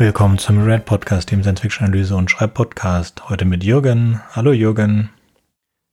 [0.00, 3.28] Willkommen zum Red Podcast, dem Science Fiction Analyse und Schreibpodcast.
[3.28, 4.20] Heute mit Jürgen.
[4.30, 5.10] Hallo Jürgen.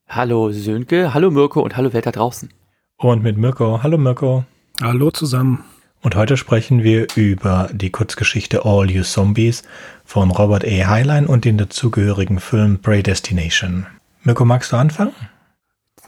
[0.07, 2.49] Hallo Sönke, hallo Mirko und hallo Welt da draußen.
[2.97, 3.81] Und mit Mirko.
[3.81, 4.45] Hallo Mirko.
[4.79, 5.63] Hallo zusammen.
[6.03, 9.63] Und heute sprechen wir über die Kurzgeschichte All You Zombies
[10.03, 10.87] von Robert A.
[10.87, 13.87] Heinlein und den dazugehörigen Film Predestination.
[14.21, 15.13] Mirko, magst du anfangen?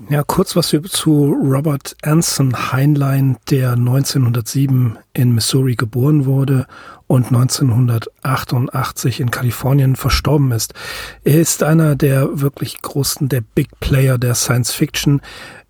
[0.09, 6.67] Ja, kurz was zu Robert Anson Heinlein, der 1907 in Missouri geboren wurde
[7.07, 10.75] und 1988 in Kalifornien verstorben ist.
[11.23, 15.19] Er ist einer der wirklich großen, der Big Player der Science Fiction.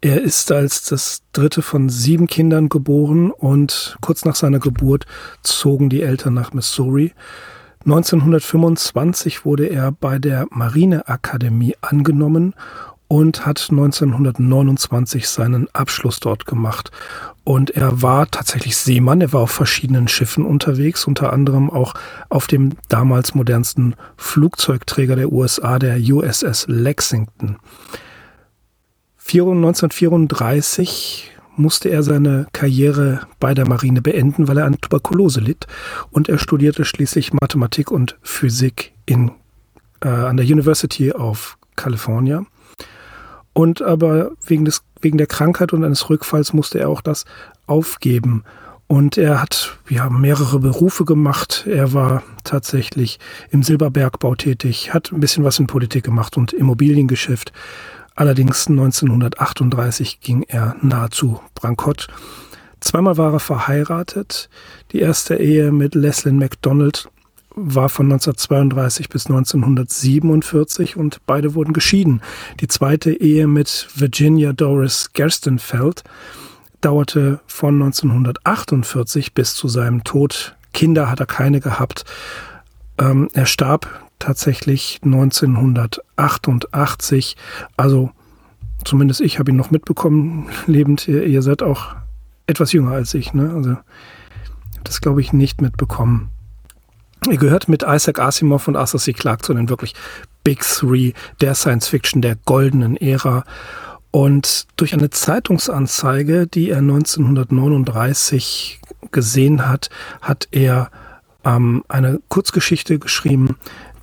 [0.01, 5.05] Er ist als das dritte von sieben Kindern geboren und kurz nach seiner Geburt
[5.41, 7.13] zogen die Eltern nach Missouri.
[7.85, 12.53] 1925 wurde er bei der Marineakademie angenommen
[13.07, 16.91] und hat 1929 seinen Abschluss dort gemacht.
[17.43, 21.93] Und er war tatsächlich Seemann, er war auf verschiedenen Schiffen unterwegs, unter anderem auch
[22.29, 27.57] auf dem damals modernsten Flugzeugträger der USA, der USS Lexington.
[29.29, 35.67] 1934 musste er seine Karriere bei der Marine beenden, weil er an Tuberkulose litt.
[36.11, 39.31] Und er studierte schließlich Mathematik und Physik in,
[40.01, 42.45] äh, an der University of California.
[43.57, 47.25] Und aber wegen, des, wegen der Krankheit und eines Rückfalls musste er auch das
[47.65, 48.43] aufgeben.
[48.85, 51.65] Und er hat ja, mehrere Berufe gemacht.
[51.65, 53.17] Er war tatsächlich
[53.49, 57.51] im Silberbergbau tätig, hat ein bisschen was in Politik gemacht und Immobiliengeschäft.
[58.13, 62.09] Allerdings 1938 ging er nahezu Brankott.
[62.79, 64.51] Zweimal war er verheiratet.
[64.91, 67.09] Die erste Ehe mit Leslie MacDonald
[67.57, 72.21] war von 1932 bis 1947 und beide wurden geschieden.
[72.61, 76.03] Die zweite Ehe mit Virginia Doris Gerstenfeld
[76.81, 80.55] dauerte von 1948 bis zu seinem Tod.
[80.71, 82.05] Kinder hat er keine gehabt.
[82.99, 83.87] Ähm, er starb
[84.19, 87.37] tatsächlich 1988.
[87.75, 88.11] Also
[88.85, 91.07] zumindest ich habe ihn noch mitbekommen, lebend.
[91.07, 91.95] Ihr, ihr seid auch
[92.45, 93.33] etwas jünger als ich.
[93.33, 93.51] Ne?
[93.53, 93.77] Also
[94.83, 96.29] das glaube ich nicht mitbekommen.
[97.29, 99.13] Er gehört mit Isaac Asimov und Arthur C.
[99.13, 99.93] Clarke zu den wirklich
[100.43, 103.43] Big Three der Science Fiction der goldenen Ära.
[104.11, 108.79] Und durch eine Zeitungsanzeige, die er 1939
[109.11, 109.89] gesehen hat,
[110.21, 110.89] hat er
[111.43, 113.57] ähm, eine Kurzgeschichte geschrieben,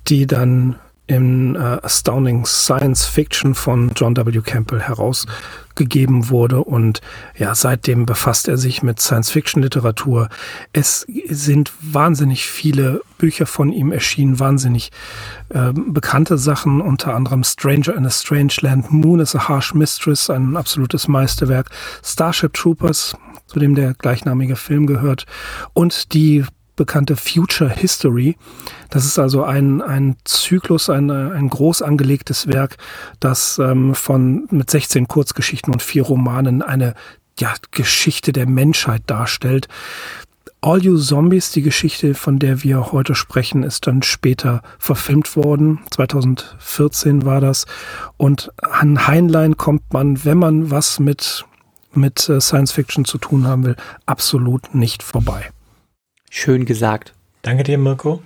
[0.07, 0.75] die dann
[1.07, 4.41] in äh, Astounding Science Fiction von John W.
[4.41, 6.63] Campbell herausgegeben wurde.
[6.63, 7.01] Und
[7.37, 10.29] ja, seitdem befasst er sich mit Science Fiction Literatur.
[10.73, 14.91] Es sind wahnsinnig viele Bücher von ihm erschienen, wahnsinnig
[15.49, 20.29] äh, bekannte Sachen, unter anderem Stranger in a Strange Land, Moon is a Harsh Mistress,
[20.29, 21.69] ein absolutes Meisterwerk,
[22.03, 25.25] Starship Troopers, zu dem der gleichnamige Film gehört,
[25.73, 28.35] und die bekannte Future History.
[28.89, 32.77] Das ist also ein, ein Zyklus, ein, ein groß angelegtes Werk,
[33.19, 36.93] das ähm, von mit 16 Kurzgeschichten und vier Romanen eine
[37.39, 39.67] ja, Geschichte der Menschheit darstellt.
[40.61, 45.81] All You Zombies, die Geschichte, von der wir heute sprechen, ist dann später verfilmt worden.
[45.91, 47.65] 2014 war das.
[48.17, 51.45] Und an Heinlein kommt man, wenn man was mit,
[51.93, 53.75] mit äh, Science Fiction zu tun haben will,
[54.07, 55.51] absolut nicht vorbei.
[56.37, 57.13] Schön gesagt.
[57.43, 58.21] Danke dir, Mirko.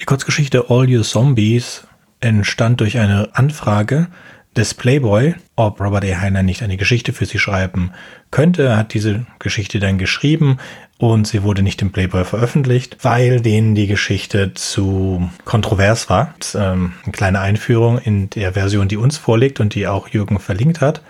[0.00, 1.84] Die Kurzgeschichte All You Zombies
[2.20, 4.06] entstand durch eine Anfrage
[4.54, 6.20] des Playboy, ob Robert A.
[6.20, 7.90] Heiner nicht eine Geschichte für sie schreiben
[8.30, 8.62] könnte.
[8.62, 10.58] Er hat diese Geschichte dann geschrieben
[10.98, 16.32] und sie wurde nicht im Playboy veröffentlicht, weil denen die Geschichte zu kontrovers war.
[16.54, 20.80] Ähm, eine kleine Einführung in der Version, die uns vorliegt und die auch Jürgen verlinkt
[20.80, 21.02] hat.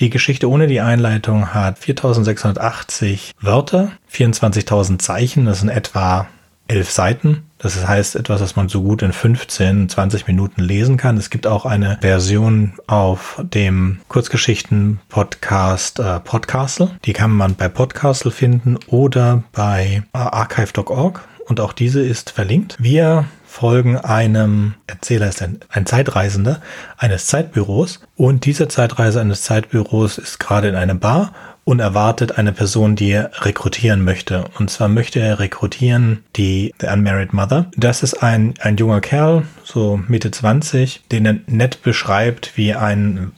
[0.00, 6.26] Die Geschichte ohne die Einleitung hat 4680 Wörter, 24.000 Zeichen, das sind etwa
[6.68, 7.42] elf Seiten.
[7.58, 11.18] Das heißt etwas, was man so gut in 15, 20 Minuten lesen kann.
[11.18, 16.92] Es gibt auch eine Version auf dem Kurzgeschichten-Podcast äh, Podcastle.
[17.04, 21.28] Die kann man bei Podcastle finden oder bei äh, archive.org.
[21.44, 22.76] Und auch diese ist verlinkt.
[22.78, 23.26] Wir
[23.60, 26.62] folgen einem Erzähler, ist ein, ein Zeitreisender
[26.96, 31.34] eines Zeitbüros und diese Zeitreise eines Zeitbüros ist gerade in einer Bar
[31.64, 34.46] und erwartet eine Person, die er rekrutieren möchte.
[34.58, 37.70] Und zwar möchte er rekrutieren die The Unmarried Mother.
[37.76, 43.32] Das ist ein, ein junger Kerl, so Mitte 20, den er nett beschreibt wie ein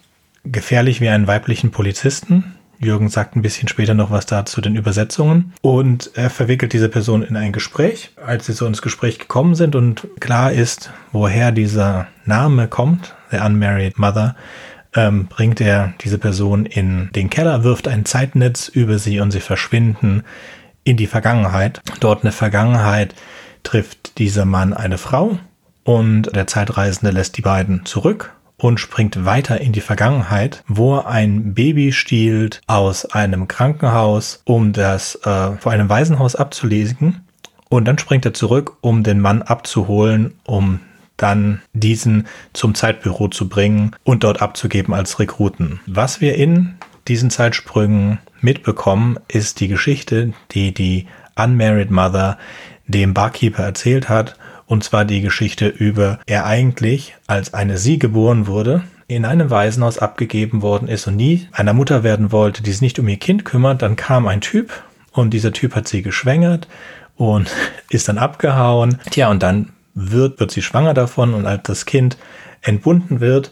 [0.45, 5.53] gefährlich wie einen weiblichen Polizisten, Jürgen sagt ein bisschen später noch was dazu den Übersetzungen.
[5.63, 8.11] Und er verwickelt diese Person in ein Gespräch.
[8.25, 13.39] Als sie so ins Gespräch gekommen sind und klar ist, woher dieser Name kommt, The
[13.39, 14.37] Unmarried Mother,
[14.95, 19.41] ähm, bringt er diese Person in den Keller, wirft ein Zeitnetz über sie und sie
[19.41, 20.23] verschwinden
[20.85, 21.81] in die Vergangenheit.
[22.01, 23.15] Dort eine Vergangenheit,
[23.63, 25.39] trifft dieser Mann eine Frau
[25.85, 28.33] und der Zeitreisende lässt die beiden zurück
[28.63, 35.17] und springt weiter in die Vergangenheit, wo ein Baby stiehlt aus einem Krankenhaus, um das
[35.25, 37.27] äh, vor einem Waisenhaus abzulesen.
[37.69, 40.79] Und dann springt er zurück, um den Mann abzuholen, um
[41.17, 45.81] dann diesen zum Zeitbüro zu bringen und dort abzugeben als Rekruten.
[45.87, 46.77] Was wir in
[47.09, 52.39] diesen Zeitsprüngen mitbekommen, ist die Geschichte, die die Unmarried Mother
[52.87, 54.37] dem Barkeeper erzählt hat
[54.67, 59.99] und zwar die Geschichte über er eigentlich, als eine sie geboren wurde, in einem Waisenhaus
[59.99, 63.45] abgegeben worden ist und nie einer Mutter werden wollte, die sich nicht um ihr Kind
[63.45, 63.83] kümmert.
[63.83, 64.83] Dann kam ein Typ
[65.13, 66.69] und dieser Typ hat sie geschwängert
[67.17, 67.51] und
[67.91, 68.99] ist dann abgehauen.
[69.11, 72.17] Tja, und dann wird, wird sie schwanger davon und als das Kind
[72.63, 73.51] entbunden wird,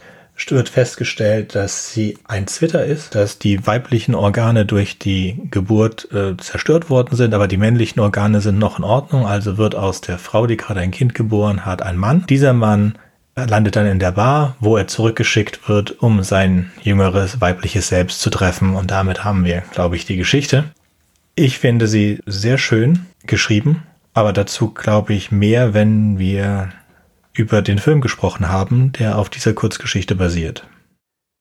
[0.48, 6.36] wird festgestellt, dass sie ein Zwitter ist, dass die weiblichen Organe durch die Geburt äh,
[6.38, 9.26] zerstört worden sind, aber die männlichen Organe sind noch in Ordnung.
[9.26, 12.24] Also wird aus der Frau, die gerade ein Kind geboren hat, ein Mann.
[12.28, 12.94] Dieser Mann
[13.36, 18.30] landet dann in der Bar, wo er zurückgeschickt wird, um sein jüngeres weibliches Selbst zu
[18.30, 18.74] treffen.
[18.74, 20.64] Und damit haben wir, glaube ich, die Geschichte.
[21.34, 23.82] Ich finde sie sehr schön geschrieben,
[24.14, 26.70] aber dazu glaube ich mehr, wenn wir
[27.40, 30.66] über den Film gesprochen haben, der auf dieser Kurzgeschichte basiert.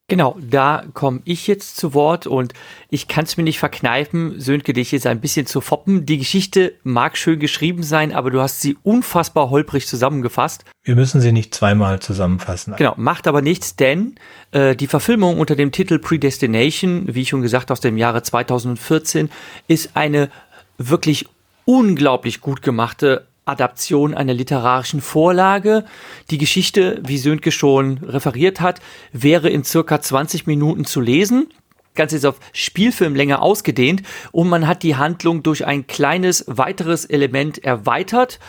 [0.09, 2.53] Genau, da komme ich jetzt zu Wort und
[2.89, 6.07] ich kann es mir nicht verkneifen, Sönke, dich jetzt ein bisschen zu foppen.
[6.07, 10.65] Die Geschichte mag schön geschrieben sein, aber du hast sie unfassbar holprig zusammengefasst.
[10.83, 12.73] Wir müssen sie nicht zweimal zusammenfassen.
[12.75, 14.15] Genau, macht aber nichts, denn
[14.51, 19.29] äh, die Verfilmung unter dem Titel Predestination, wie schon gesagt aus dem Jahre 2014,
[19.67, 20.31] ist eine
[20.79, 21.27] wirklich
[21.65, 25.85] unglaublich gut gemachte Adaption einer literarischen Vorlage.
[26.29, 28.81] Die Geschichte, wie Sönke schon referiert hat,
[29.11, 31.47] wäre in circa 20 Minuten zu lesen.
[31.95, 37.63] Ganz ist auf Spielfilmlänge ausgedehnt und man hat die Handlung durch ein kleines weiteres Element
[37.63, 38.39] erweitert,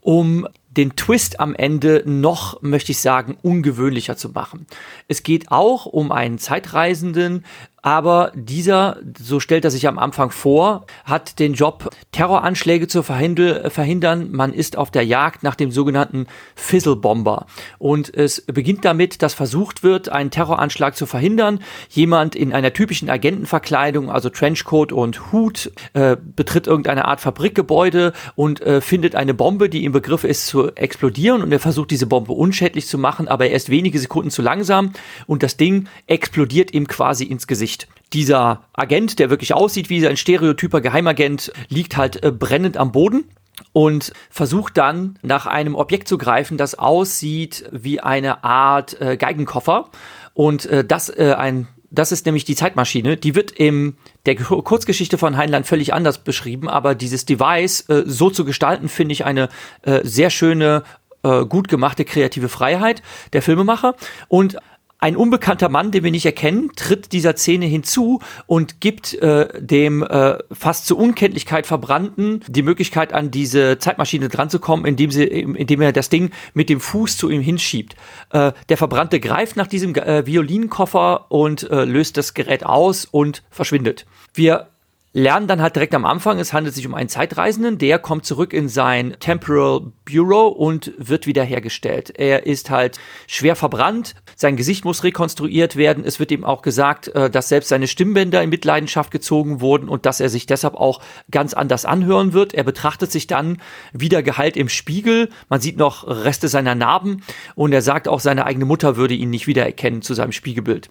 [0.00, 4.66] um den Twist am Ende noch, möchte ich sagen, ungewöhnlicher zu machen.
[5.08, 7.44] Es geht auch um einen Zeitreisenden,
[7.82, 14.28] aber dieser, so stellt er sich am Anfang vor, hat den Job, Terroranschläge zu verhindern.
[14.32, 17.46] Man ist auf der Jagd nach dem sogenannten Fizzle-Bomber.
[17.78, 21.60] Und es beginnt damit, dass versucht wird, einen Terroranschlag zu verhindern.
[21.88, 28.60] Jemand in einer typischen Agentenverkleidung, also Trenchcoat und Hut, äh, betritt irgendeine Art Fabrikgebäude und
[28.60, 31.42] äh, findet eine Bombe, die im Begriff ist zu explodieren.
[31.42, 34.92] Und er versucht, diese Bombe unschädlich zu machen, aber er ist wenige Sekunden zu langsam
[35.26, 37.69] und das Ding explodiert ihm quasi ins Gesicht.
[37.70, 37.88] Gesicht.
[38.12, 43.24] Dieser Agent, der wirklich aussieht wie ein stereotyper Geheimagent, liegt halt äh, brennend am Boden
[43.72, 49.90] und versucht dann nach einem Objekt zu greifen, das aussieht wie eine Art äh, Geigenkoffer
[50.34, 53.16] und äh, das äh, ein das ist nämlich die Zeitmaschine.
[53.16, 58.30] Die wird in der Kurzgeschichte von Heinlein völlig anders beschrieben, aber dieses Device äh, so
[58.30, 59.48] zu gestalten, finde ich eine
[59.82, 60.84] äh, sehr schöne,
[61.24, 63.02] äh, gut gemachte kreative Freiheit
[63.32, 63.96] der Filmemacher.
[64.28, 64.56] Und
[65.00, 70.02] ein unbekannter Mann, den wir nicht erkennen, tritt dieser Szene hinzu und gibt äh, dem
[70.02, 75.92] äh, fast zur Unkenntlichkeit verbrannten die Möglichkeit an diese Zeitmaschine dranzukommen, indem, sie, indem er
[75.92, 77.96] das Ding mit dem Fuß zu ihm hinschiebt.
[78.30, 83.42] Äh, der Verbrannte greift nach diesem äh, Violinkoffer und äh, löst das Gerät aus und
[83.50, 84.06] verschwindet.
[84.34, 84.68] Wir
[85.12, 88.52] lernen dann halt direkt am Anfang, es handelt sich um einen Zeitreisenden, der kommt zurück
[88.52, 92.12] in sein Temporal Bureau und wird wiederhergestellt.
[92.16, 96.04] Er ist halt schwer verbrannt, sein Gesicht muss rekonstruiert werden.
[96.04, 100.06] Es wird ihm auch gesagt, äh, dass selbst seine Stimmbänder in Mitleidenschaft gezogen wurden und
[100.06, 101.00] dass er sich deshalb auch
[101.30, 102.54] ganz anders anhören wird.
[102.54, 103.58] Er betrachtet sich dann
[103.92, 105.28] wieder geheilt im Spiegel.
[105.48, 107.22] Man sieht noch Reste seiner Narben
[107.56, 110.90] und er sagt auch, seine eigene Mutter würde ihn nicht wiedererkennen zu seinem Spiegelbild.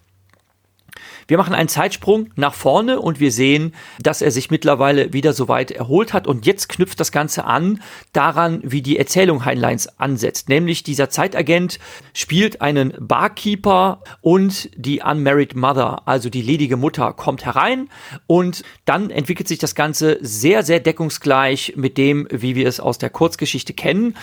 [1.30, 3.72] Wir machen einen Zeitsprung nach vorne und wir sehen,
[4.02, 6.26] dass er sich mittlerweile wieder so weit erholt hat.
[6.26, 7.80] Und jetzt knüpft das Ganze an
[8.12, 10.48] daran, wie die Erzählung Heinleins ansetzt.
[10.48, 11.78] Nämlich dieser Zeitagent
[12.14, 17.88] spielt einen Barkeeper und die Unmarried Mother, also die ledige Mutter, kommt herein
[18.26, 22.98] und dann entwickelt sich das Ganze sehr, sehr deckungsgleich mit dem, wie wir es aus
[22.98, 24.16] der Kurzgeschichte kennen.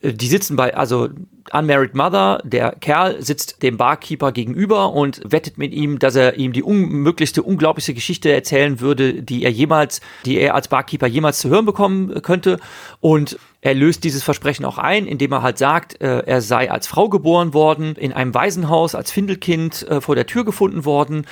[0.00, 1.08] Äh, die sitzen bei, also
[1.52, 6.52] Unmarried Mother, der Kerl sitzt dem Barkeeper gegenüber und wettet mit ihm, dass er ihm
[6.52, 11.48] die unmöglichste, unglaublichste Geschichte erzählen würde, die er jemals, die er als Barkeeper jemals zu
[11.48, 12.58] hören bekommen könnte.
[13.00, 16.86] Und er löst dieses Versprechen auch ein, indem er halt sagt, äh, er sei als
[16.86, 21.26] Frau geboren worden, in einem Waisenhaus als Findelkind äh, vor der Tür gefunden worden,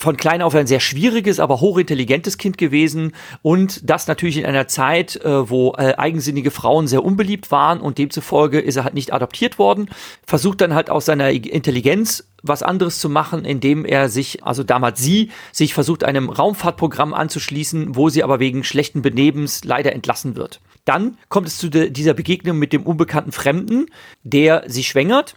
[0.00, 4.66] von klein auf ein sehr schwieriges, aber hochintelligentes Kind gewesen und das natürlich in einer
[4.66, 9.12] Zeit, äh, wo äh, eigensinnige Frauen sehr unbeliebt waren und demzufolge ist er halt nicht
[9.12, 9.90] adoptiert worden,
[10.26, 15.00] versucht dann halt aus seiner Intelligenz was anderes zu machen, indem er sich, also damals
[15.02, 20.62] sie, sich versucht, einem Raumfahrtprogramm anzuschließen, wo sie aber wegen schlechten Benehmens leider entlassen wird.
[20.86, 23.86] Dann kommt es zu dieser Begegnung mit dem unbekannten Fremden,
[24.22, 25.34] der sie schwängert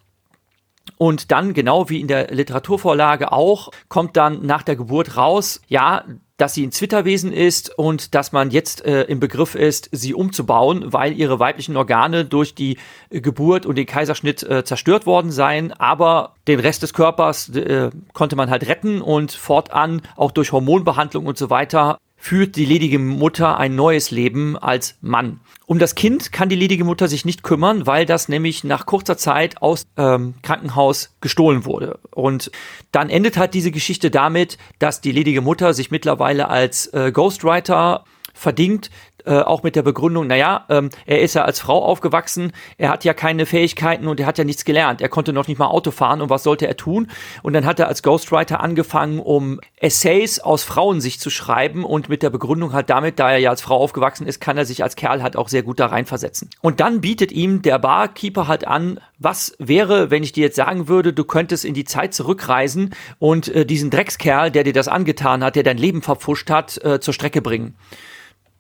[0.98, 6.04] und dann, genau wie in der Literaturvorlage auch, kommt dann nach der Geburt raus, ja,
[6.38, 10.92] dass sie ein Zwitterwesen ist und dass man jetzt äh, im Begriff ist, sie umzubauen,
[10.92, 12.78] weil ihre weiblichen Organe durch die
[13.10, 15.72] äh, Geburt und den Kaiserschnitt äh, zerstört worden seien.
[15.74, 21.28] Aber den Rest des Körpers äh, konnte man halt retten und fortan auch durch Hormonbehandlung
[21.28, 25.42] und so weiter führt die ledige Mutter ein neues Leben als Mann.
[25.66, 29.18] Um das Kind kann die ledige Mutter sich nicht kümmern, weil das nämlich nach kurzer
[29.18, 32.00] Zeit aus ähm, Krankenhaus gestohlen wurde.
[32.12, 32.50] Und
[32.94, 38.06] dann endet halt diese Geschichte damit, dass die ledige Mutter sich mittlerweile als äh, Ghostwriter
[38.34, 38.90] verdingt,
[39.26, 43.04] äh, auch mit der Begründung, naja, ähm, er ist ja als Frau aufgewachsen, er hat
[43.04, 45.02] ja keine Fähigkeiten und er hat ja nichts gelernt.
[45.02, 47.08] Er konnte noch nicht mal Auto fahren und was sollte er tun?
[47.42, 52.24] Und dann hat er als Ghostwriter angefangen, um Essays aus Frauensicht zu schreiben und mit
[52.24, 54.96] der Begründung halt damit, da er ja als Frau aufgewachsen ist, kann er sich als
[54.96, 56.50] Kerl halt auch sehr gut da reinversetzen.
[56.62, 60.88] Und dann bietet ihm der Barkeeper halt an, was wäre, wenn ich dir jetzt sagen
[60.88, 65.44] würde, du könntest in die Zeit zurückreisen und äh, diesen Dreckskerl, der dir das angetan
[65.44, 67.76] hat, der dein Leben verpfuscht hat, äh, zur Strecke bringen.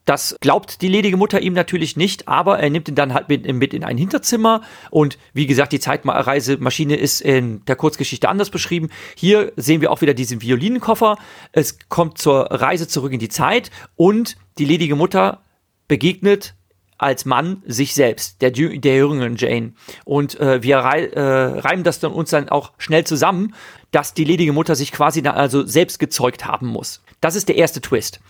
[0.05, 3.51] Das glaubt die ledige Mutter ihm natürlich nicht, aber er nimmt ihn dann halt mit,
[3.53, 8.89] mit, in ein Hinterzimmer und wie gesagt, die Zeitreisemaschine ist in der Kurzgeschichte anders beschrieben.
[9.15, 11.17] Hier sehen wir auch wieder diesen Violinenkoffer.
[11.53, 15.41] Es kommt zur Reise zurück in die Zeit und die ledige Mutter
[15.87, 16.55] begegnet
[16.97, 19.73] als Mann sich selbst, der, der jüngeren Jane.
[20.05, 21.21] Und äh, wir rei äh,
[21.59, 23.53] reimen das dann uns dann auch schnell zusammen,
[23.91, 27.03] dass die ledige Mutter sich quasi dann also selbst gezeugt haben muss.
[27.21, 28.21] Das ist der erste Twist.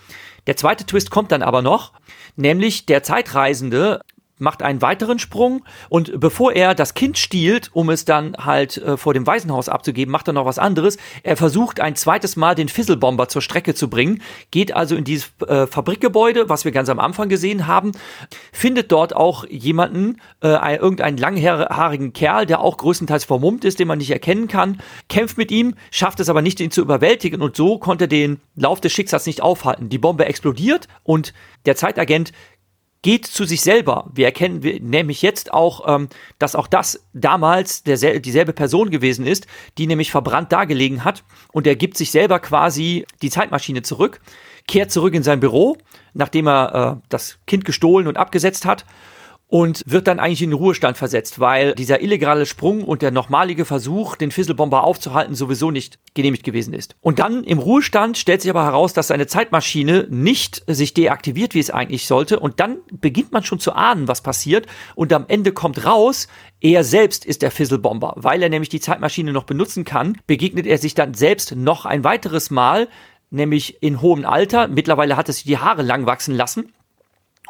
[0.48, 1.94] Der zweite Twist kommt dann aber noch,
[2.36, 4.02] nämlich der Zeitreisende
[4.44, 8.98] macht einen weiteren Sprung und bevor er das Kind stiehlt, um es dann halt äh,
[8.98, 10.98] vor dem Waisenhaus abzugeben, macht er noch was anderes.
[11.24, 14.22] Er versucht ein zweites Mal den Fisselbomber zur Strecke zu bringen,
[14.52, 17.94] geht also in dieses äh, Fabrikgebäude, was wir ganz am Anfang gesehen haben,
[18.52, 23.98] findet dort auch jemanden, äh, irgendeinen langhaarigen Kerl, der auch größtenteils vermummt ist, den man
[23.98, 27.78] nicht erkennen kann, kämpft mit ihm, schafft es aber nicht, ihn zu überwältigen und so
[27.78, 29.90] konnte er den Lauf des Schicksals nicht aufhalten.
[29.90, 31.34] Die Bombe explodiert und
[31.66, 32.34] der Zeitagent
[33.04, 34.10] geht zu sich selber.
[34.14, 39.46] Wir erkennen nämlich jetzt auch, ähm, dass auch das damals der, dieselbe Person gewesen ist,
[39.78, 44.22] die nämlich verbrannt dagelegen hat und er gibt sich selber quasi die Zeitmaschine zurück,
[44.68, 45.78] kehrt zurück in sein Büro,
[46.14, 48.86] nachdem er äh, das Kind gestohlen und abgesetzt hat
[49.48, 53.66] und wird dann eigentlich in den Ruhestand versetzt, weil dieser illegale Sprung und der nochmalige
[53.66, 56.96] Versuch, den Fisselbomber aufzuhalten, sowieso nicht genehmigt gewesen ist.
[57.02, 61.60] Und dann im Ruhestand stellt sich aber heraus, dass seine Zeitmaschine nicht sich deaktiviert, wie
[61.60, 62.40] es eigentlich sollte.
[62.40, 64.66] Und dann beginnt man schon zu ahnen, was passiert.
[64.96, 66.28] Und am Ende kommt raus,
[66.60, 68.14] er selbst ist der Fisselbomber.
[68.16, 72.04] Weil er nämlich die Zeitmaschine noch benutzen kann, begegnet er sich dann selbst noch ein
[72.04, 72.88] weiteres Mal
[73.30, 74.68] nämlich in hohem Alter.
[74.68, 76.72] Mittlerweile hat er sich die Haare lang wachsen lassen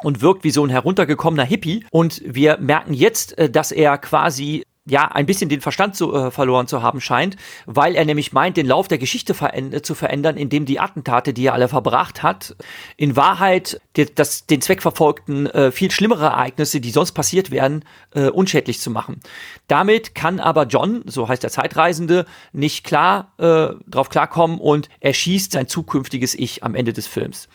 [0.02, 1.84] und wirkt wie so ein heruntergekommener Hippie.
[1.90, 6.30] Und wir merken jetzt, äh, dass er quasi ja, ein bisschen den Verstand zu, äh,
[6.30, 10.36] verloren zu haben scheint, weil er nämlich meint, den Lauf der Geschichte veränd zu verändern,
[10.36, 12.54] indem die Attentate, die er alle verbracht hat,
[12.98, 17.84] in Wahrheit die, das, den Zweck verfolgten, äh, viel schlimmere Ereignisse, die sonst passiert wären,
[18.14, 19.20] äh, unschädlich zu machen.
[19.68, 25.14] Damit kann aber John, so heißt der Zeitreisende, nicht klar äh, drauf klarkommen und er
[25.14, 27.48] schießt sein zukünftiges Ich am Ende des Films.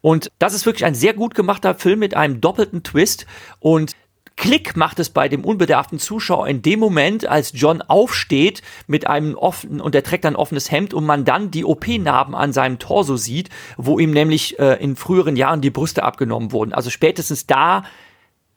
[0.00, 3.26] Und das ist wirklich ein sehr gut gemachter Film mit einem doppelten Twist
[3.58, 3.96] und
[4.38, 9.34] Klick macht es bei dem unbedarften Zuschauer in dem Moment, als John aufsteht mit einem
[9.34, 13.16] offenen, und er trägt ein offenes Hemd und man dann die OP-Narben an seinem Torso
[13.16, 16.72] sieht, wo ihm nämlich äh, in früheren Jahren die Brüste abgenommen wurden.
[16.72, 17.82] Also spätestens da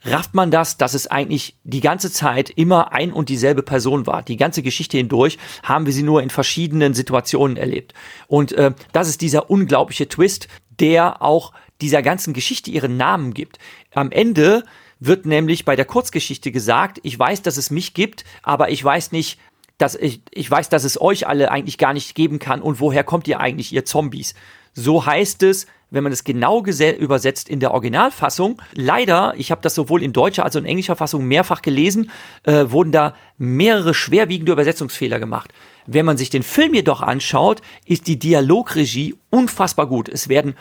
[0.03, 4.21] rafft man das, dass es eigentlich die ganze Zeit immer ein und dieselbe Person war.
[4.21, 7.95] Die ganze Geschichte hindurch haben wir sie nur in verschiedenen Situationen erlebt.
[8.27, 10.47] Und äh, das ist dieser unglaubliche Twist,
[10.79, 13.57] der auch dieser ganzen Geschichte ihren Namen gibt.
[13.95, 14.63] Am Ende
[15.01, 19.11] wird nämlich bei der Kurzgeschichte gesagt, ich weiß, dass es mich gibt, aber ich weiß
[19.11, 19.39] nicht,
[19.77, 23.03] dass ich, ich weiß, dass es euch alle eigentlich gar nicht geben kann und woher
[23.03, 24.35] kommt ihr eigentlich, ihr Zombies?
[24.73, 28.61] So heißt es, wenn man es genau übersetzt in der Originalfassung.
[28.73, 32.11] Leider, ich habe das sowohl in deutscher als auch in englischer Fassung mehrfach gelesen,
[32.43, 35.51] äh, wurden da mehrere schwerwiegende Übersetzungsfehler gemacht.
[35.87, 40.07] Wenn man sich den Film jedoch anschaut, ist die Dialogregie unfassbar gut.
[40.07, 40.55] Es werden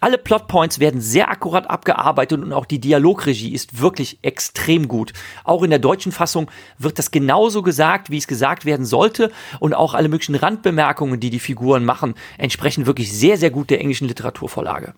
[0.00, 5.12] alle Plotpoints werden sehr akkurat abgearbeitet und auch die Dialogregie ist wirklich extrem gut.
[5.42, 9.74] Auch in der deutschen Fassung wird das genauso gesagt, wie es gesagt werden sollte und
[9.74, 14.08] auch alle möglichen Randbemerkungen, die die Figuren machen, entsprechen wirklich sehr, sehr gut der englischen
[14.08, 14.94] Literaturvorlage.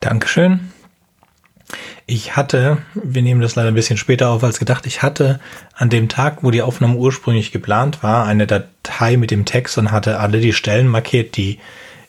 [0.00, 0.72] Dankeschön.
[2.06, 5.40] Ich hatte, wir nehmen das leider ein bisschen später auf als gedacht, ich hatte
[5.74, 9.90] an dem Tag, wo die Aufnahme ursprünglich geplant war, eine Datei mit dem Text und
[9.90, 11.58] hatte alle die Stellen markiert, die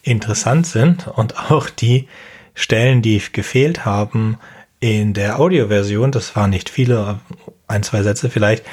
[0.07, 2.07] interessant sind und auch die
[2.53, 4.37] Stellen, die gefehlt haben
[4.79, 6.11] in der Audioversion.
[6.11, 7.19] Das waren nicht viele,
[7.67, 8.65] ein, zwei Sätze vielleicht.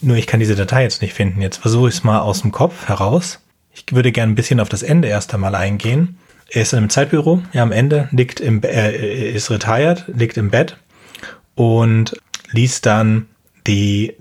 [0.00, 1.42] Nur ich kann diese Datei jetzt nicht finden.
[1.42, 3.40] Jetzt versuche ich es mal aus dem Kopf heraus.
[3.72, 6.18] Ich würde gerne ein bisschen auf das Ende erst einmal eingehen.
[6.48, 10.50] Er ist in einem Zeitbüro, ja am Ende, liegt im, er ist retired, liegt im
[10.50, 10.76] Bett
[11.54, 12.16] und
[12.50, 13.28] liest dann
[13.66, 14.16] die,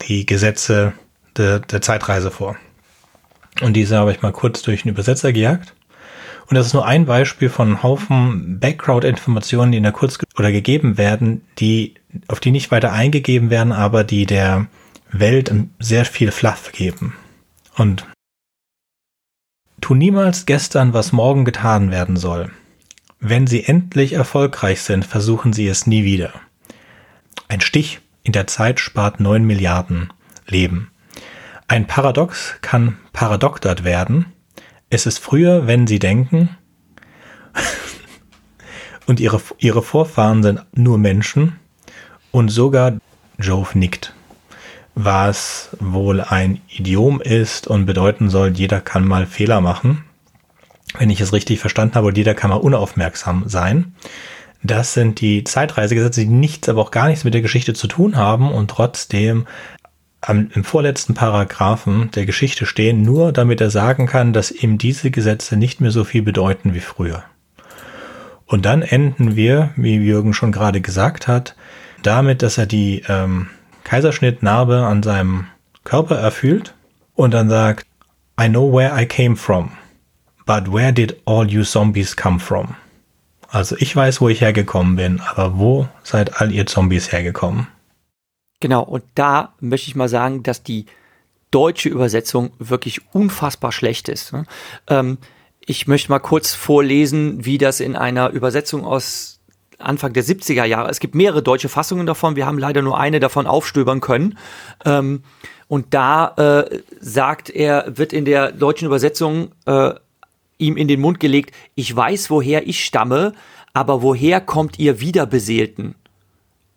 [0.00, 0.94] die Gesetze
[1.36, 2.56] der, der Zeitreise vor.
[3.60, 5.73] Und diese habe ich mal kurz durch einen Übersetzer gejagt.
[6.46, 10.98] Und das ist nur ein Beispiel von Haufen Background-Informationen, die in der Kurz oder gegeben
[10.98, 11.94] werden, die,
[12.28, 14.66] auf die nicht weiter eingegeben werden, aber die der
[15.10, 17.14] Welt sehr viel Fluff geben.
[17.76, 18.06] Und
[19.80, 22.50] tu niemals gestern, was morgen getan werden soll.
[23.20, 26.32] Wenn sie endlich erfolgreich sind, versuchen sie es nie wieder.
[27.48, 30.12] Ein Stich in der Zeit spart neun Milliarden
[30.46, 30.90] Leben.
[31.68, 34.26] Ein Paradox kann paradoktert werden,
[34.94, 36.50] es ist früher, wenn sie denken,
[39.06, 41.58] und ihre, ihre Vorfahren sind nur Menschen,
[42.30, 42.94] und sogar
[43.38, 44.14] Jove nickt,
[44.94, 50.04] was wohl ein Idiom ist und bedeuten soll, jeder kann mal Fehler machen.
[50.96, 53.94] Wenn ich es richtig verstanden habe, jeder kann mal unaufmerksam sein.
[54.62, 58.16] Das sind die Zeitreisegesetze, die nichts, aber auch gar nichts mit der Geschichte zu tun
[58.16, 59.46] haben und trotzdem
[60.26, 65.10] am, im vorletzten Paragraphen der Geschichte stehen, nur damit er sagen kann, dass ihm diese
[65.10, 67.24] Gesetze nicht mehr so viel bedeuten wie früher.
[68.46, 71.54] Und dann enden wir, wie Jürgen schon gerade gesagt hat,
[72.02, 73.48] damit, dass er die ähm,
[73.84, 75.46] Kaiserschnittnarbe an seinem
[75.84, 76.74] Körper erfüllt
[77.14, 77.86] und dann sagt,
[78.40, 79.72] I know where I came from,
[80.46, 82.74] but where did all you zombies come from?
[83.48, 87.68] Also ich weiß, wo ich hergekommen bin, aber wo seid all ihr Zombies hergekommen?
[88.64, 90.86] Genau, und da möchte ich mal sagen, dass die
[91.50, 94.32] deutsche Übersetzung wirklich unfassbar schlecht ist.
[94.32, 94.46] Ne?
[94.88, 95.18] Ähm,
[95.60, 99.38] ich möchte mal kurz vorlesen, wie das in einer Übersetzung aus
[99.78, 103.20] Anfang der 70er Jahre, es gibt mehrere deutsche Fassungen davon, wir haben leider nur eine
[103.20, 104.38] davon aufstöbern können.
[104.86, 105.24] Ähm,
[105.68, 109.92] und da äh, sagt er, wird in der deutschen Übersetzung äh,
[110.56, 113.34] ihm in den Mund gelegt, ich weiß, woher ich stamme,
[113.74, 115.96] aber woher kommt ihr Wiederbeseelten?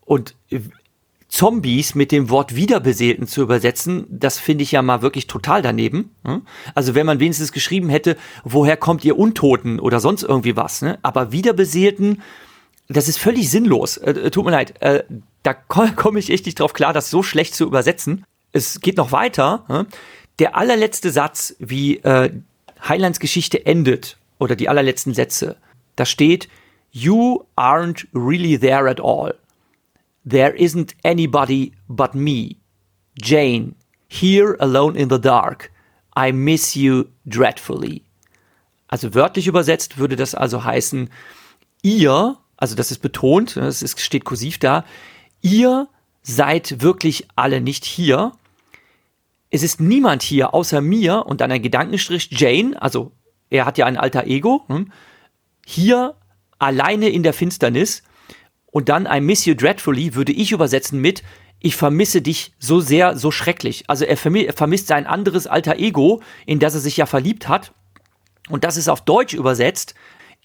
[0.03, 0.35] Und
[1.37, 6.15] Zombies mit dem Wort Wiederbeseelten zu übersetzen, das finde ich ja mal wirklich total daneben.
[6.23, 6.41] Ne?
[6.73, 10.81] Also wenn man wenigstens geschrieben hätte, woher kommt ihr Untoten oder sonst irgendwie was.
[10.81, 10.97] Ne?
[11.03, 12.23] Aber Wiederbeseelten,
[12.87, 13.97] das ist völlig sinnlos.
[13.97, 15.03] Äh, äh tut mir leid, äh,
[15.43, 15.53] da
[15.95, 18.25] komme ich echt nicht drauf klar, das so schlecht zu übersetzen.
[18.51, 19.63] Es geht noch weiter.
[19.69, 19.85] Ne?
[20.39, 22.31] Der allerletzte Satz, wie äh,
[23.19, 25.57] Geschichte endet, oder die allerletzten Sätze,
[25.95, 26.49] da steht,
[26.91, 29.35] You aren't really there at all.
[30.27, 32.57] There isn't anybody but me.
[33.21, 33.75] Jane,
[34.09, 35.71] here alone in the dark.
[36.17, 38.03] I miss you dreadfully.
[38.89, 41.09] Also wörtlich übersetzt würde das also heißen,
[41.81, 44.83] ihr, also das ist betont, es steht kursiv da,
[45.41, 45.87] ihr
[46.23, 48.33] seid wirklich alle nicht hier.
[49.49, 53.11] Es ist niemand hier außer mir und dann ein Gedankenstrich Jane, also
[53.49, 54.91] er hat ja ein alter Ego, hm,
[55.65, 56.15] hier
[56.59, 58.03] alleine in der Finsternis
[58.71, 61.23] und dann I miss you dreadfully würde ich übersetzen mit
[61.59, 63.85] ich vermisse dich so sehr, so schrecklich.
[63.87, 67.73] Also er, vermisst sein anderes alter Ego, in das er sich ja verliebt hat.
[68.49, 69.95] Und das ist auf Deutsch übersetzt.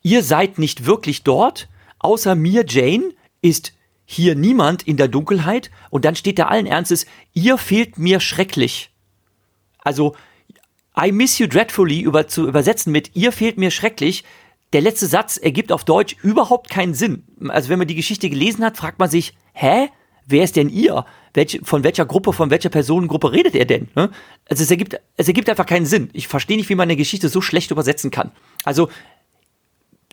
[0.02, 1.68] Ihr seid nicht wirklich dort.
[1.98, 5.70] Außer mir, Jane, ist hier niemand in der Dunkelheit.
[5.90, 8.90] Und dann steht da allen Ernstes, ihr fehlt mir schrecklich.
[9.78, 10.16] Also,
[10.98, 14.24] I miss you dreadfully über, zu übersetzen mit ihr fehlt mir schrecklich
[14.72, 17.24] der letzte Satz ergibt auf Deutsch überhaupt keinen Sinn.
[17.48, 19.88] Also wenn man die Geschichte gelesen hat, fragt man sich, hä?
[20.24, 21.04] Wer ist denn ihr?
[21.34, 23.88] Welch, von welcher Gruppe, von welcher Personengruppe redet er denn?
[23.96, 24.10] Ne?
[24.48, 26.10] Also es ergibt, es ergibt einfach keinen Sinn.
[26.12, 28.30] Ich verstehe nicht, wie man eine Geschichte so schlecht übersetzen kann.
[28.64, 28.88] Also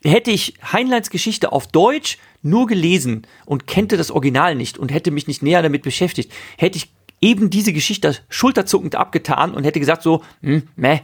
[0.03, 5.11] hätte ich Heinleins Geschichte auf Deutsch nur gelesen und kennte das Original nicht und hätte
[5.11, 6.91] mich nicht näher damit beschäftigt, hätte ich
[7.21, 11.01] eben diese Geschichte schulterzuckend abgetan und hätte gesagt so, hm, meh,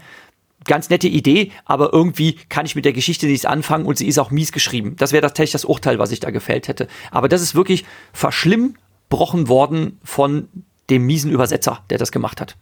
[0.65, 4.19] ganz nette Idee, aber irgendwie kann ich mit der Geschichte nichts anfangen und sie ist
[4.19, 4.95] auch mies geschrieben.
[4.97, 6.87] Das wäre tatsächlich das Urteil, was ich da gefällt hätte.
[7.11, 10.49] Aber das ist wirklich verschlimmbrochen worden von
[10.89, 12.57] dem miesen Übersetzer, der das gemacht hat.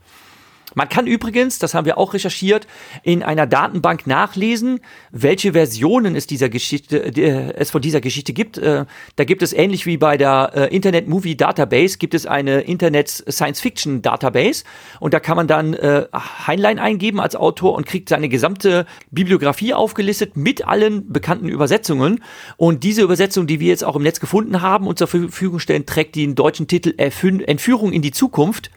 [0.76, 2.68] Man kann übrigens, das haben wir auch recherchiert,
[3.04, 4.80] in einer Datenbank nachlesen,
[5.12, 8.58] welche Versionen es dieser Geschichte, äh, es von dieser Geschichte gibt.
[8.58, 12.62] Äh, da gibt es ähnlich wie bei der äh, Internet Movie Database gibt es eine
[12.62, 14.64] Internet Science Fiction Database
[15.00, 16.06] und da kann man dann äh,
[16.48, 22.24] Heinlein eingeben als Autor und kriegt seine gesamte Bibliografie aufgelistet mit allen bekannten Übersetzungen.
[22.58, 25.86] Und diese Übersetzung, die wir jetzt auch im Netz gefunden haben und zur Verfügung stellen,
[25.86, 28.72] trägt den deutschen Titel Entführung in die Zukunft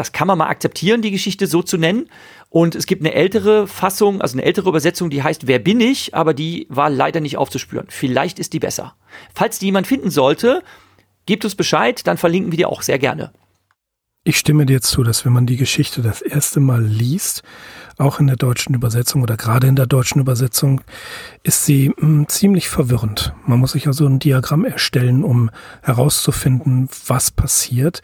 [0.00, 2.08] das kann man mal akzeptieren, die Geschichte so zu nennen.
[2.48, 6.14] Und es gibt eine ältere Fassung, also eine ältere Übersetzung, die heißt Wer bin ich?
[6.14, 7.86] Aber die war leider nicht aufzuspüren.
[7.90, 8.94] Vielleicht ist die besser.
[9.34, 10.62] Falls die jemand finden sollte,
[11.26, 13.30] gebt uns Bescheid, dann verlinken wir die auch sehr gerne.
[14.24, 17.42] Ich stimme dir zu, dass wenn man die Geschichte das erste Mal liest,
[17.98, 20.80] auch in der deutschen Übersetzung oder gerade in der deutschen Übersetzung,
[21.42, 23.34] ist sie mh, hm, ziemlich verwirrend.
[23.44, 25.50] Man muss sich also ein Diagramm erstellen, um
[25.82, 28.00] herauszufinden, was passiert.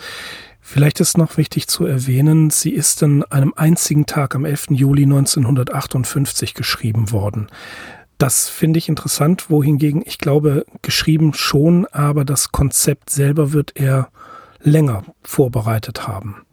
[0.68, 4.70] Vielleicht ist noch wichtig zu erwähnen, sie ist an einem einzigen Tag am 11.
[4.70, 7.46] Juli 1958 geschrieben worden.
[8.18, 14.08] Das finde ich interessant, wohingegen ich glaube, geschrieben schon, aber das Konzept selber wird er
[14.60, 16.44] länger vorbereitet haben.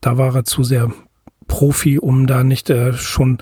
[0.00, 0.90] Da war er zu sehr
[1.46, 3.36] Profi, um da nicht äh, schon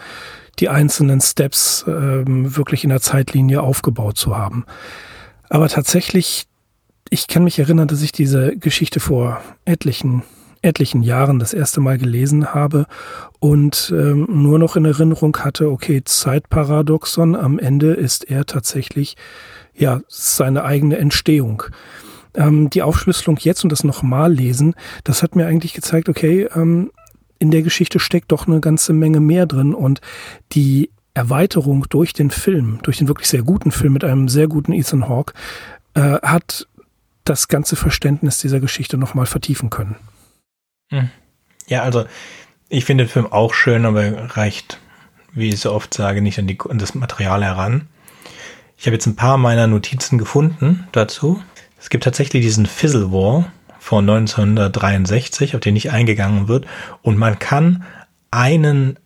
[0.58, 4.64] die einzelnen Steps äh, wirklich in der Zeitlinie aufgebaut zu haben.
[5.48, 6.48] Aber tatsächlich
[7.14, 10.24] ich kann mich erinnern, dass ich diese Geschichte vor etlichen,
[10.62, 12.86] etlichen Jahren das erste Mal gelesen habe
[13.38, 19.16] und ähm, nur noch in Erinnerung hatte, okay, Zeitparadoxon, am Ende ist er tatsächlich
[19.76, 21.62] ja seine eigene Entstehung.
[22.34, 24.74] Ähm, die Aufschlüsselung jetzt und das nochmal lesen,
[25.04, 26.90] das hat mir eigentlich gezeigt, okay, ähm,
[27.38, 30.00] in der Geschichte steckt doch eine ganze Menge mehr drin und
[30.50, 34.72] die Erweiterung durch den Film, durch den wirklich sehr guten Film mit einem sehr guten
[34.72, 35.32] Ethan Hawke,
[35.94, 36.66] äh, hat
[37.24, 39.96] das ganze Verständnis dieser Geschichte nochmal vertiefen können.
[40.90, 41.10] Hm.
[41.66, 42.04] Ja, also
[42.68, 44.78] ich finde den Film auch schön, aber reicht,
[45.32, 47.88] wie ich so oft sage, nicht an, die, an das Material heran.
[48.76, 51.42] Ich habe jetzt ein paar meiner Notizen gefunden dazu.
[51.80, 56.66] Es gibt tatsächlich diesen Fizzle War von 1963, auf den nicht eingegangen wird.
[57.02, 57.84] Und man kann
[58.30, 58.98] einen,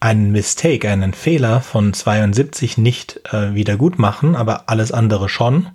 [0.00, 5.68] einen Mistake, einen Fehler von 72 nicht äh, wieder gut machen, aber alles andere schon.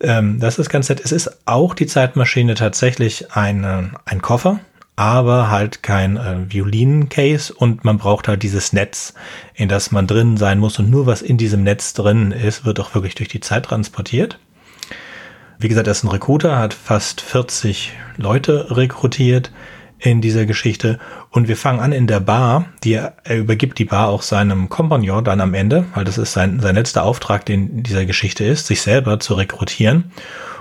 [0.00, 1.00] Ähm, das ist ganz nett.
[1.04, 4.60] Es ist auch die Zeitmaschine tatsächlich eine, ein Koffer,
[4.96, 9.14] aber halt kein äh, Violinencase und man braucht halt dieses Netz,
[9.54, 12.80] in das man drin sein muss und nur was in diesem Netz drin ist, wird
[12.80, 14.38] auch wirklich durch die Zeit transportiert.
[15.58, 19.52] Wie gesagt, er ist ein Recruiter, hat fast 40 Leute rekrutiert
[20.00, 20.98] in dieser Geschichte.
[21.30, 22.66] Und wir fangen an in der Bar.
[22.82, 26.60] Die, er übergibt die Bar auch seinem Kompagnon dann am Ende, weil das ist sein,
[26.60, 30.10] sein letzter Auftrag, den dieser Geschichte ist, sich selber zu rekrutieren.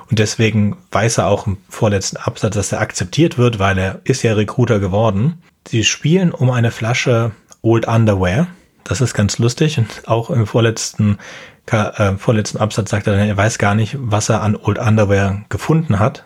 [0.10, 4.24] Und deswegen weiß er auch im vorletzten Absatz, dass er akzeptiert wird, weil er ist
[4.24, 5.42] ja Recruiter geworden.
[5.68, 8.48] Sie spielen um eine Flasche Old Underwear.
[8.84, 9.78] Das ist ganz lustig.
[9.78, 11.20] Und auch im vorletzten,
[11.68, 15.44] äh, vorletzten Absatz sagt er dann, er weiß gar nicht, was er an Old Underwear
[15.50, 16.26] gefunden hat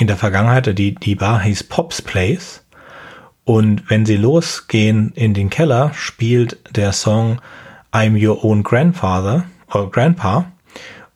[0.00, 2.64] in der Vergangenheit, die, die Bar hieß Pops Place.
[3.44, 7.40] Und wenn sie losgehen in den Keller, spielt der Song
[7.92, 10.52] I'm Your Own Grandfather oder Grandpa.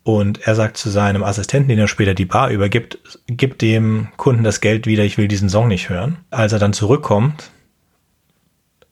[0.03, 4.45] Und er sagt zu seinem Assistenten, den er später die Bar übergibt, gib dem Kunden
[4.45, 6.19] das Geld wieder, ich will diesen Song nicht hören.
[6.31, 7.51] Als er dann zurückkommt,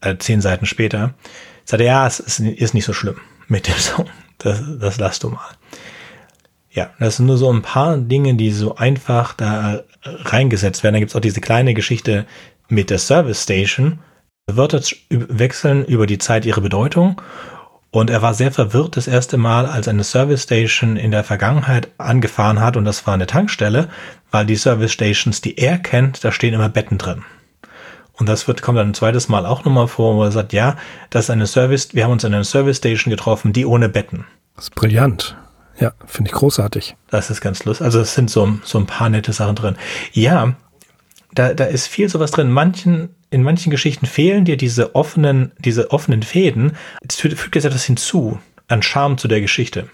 [0.01, 1.13] äh, zehn Seiten später,
[1.67, 4.07] sagt er, ja, es ist, ist nicht so schlimm mit dem Song.
[4.39, 5.51] Das, das lass du mal.
[6.73, 10.95] Ja, das sind nur so ein paar Dinge, die so einfach da reingesetzt werden.
[10.95, 12.27] Da gibt's auch diese kleine Geschichte
[12.69, 13.99] mit der Service Station.
[14.47, 14.81] Wörter
[15.11, 17.21] wechseln über die Zeit ihre Bedeutung.
[17.91, 21.89] Und er war sehr verwirrt das erste Mal, als eine Service Station in der Vergangenheit
[21.99, 22.79] angefahren hat.
[22.79, 23.91] Und das war eine Tankstelle,
[24.31, 27.23] weil die Service Stations, die er kennt, da stehen immer Betten drin.
[28.15, 30.77] Und das wird, kommt dann ein zweites Mal auch nochmal vor, wo er sagt, ja,
[31.11, 34.25] das ist eine Service, wir haben uns in einer Service Station getroffen, die ohne Betten.
[34.57, 35.37] Das ist brillant.
[35.79, 36.97] Ja, finde ich großartig.
[37.09, 37.85] Das ist ganz lustig.
[37.85, 39.77] Also es sind so, so ein paar nette Sachen drin.
[40.13, 40.55] Ja,
[41.35, 42.51] da, da ist viel sowas drin.
[42.51, 46.77] Manchen, in manchen Geschichten fehlen dir diese offenen, diese offenen Fäden.
[47.09, 49.89] Es fügt, fügt jetzt etwas hinzu an Charme zu der Geschichte.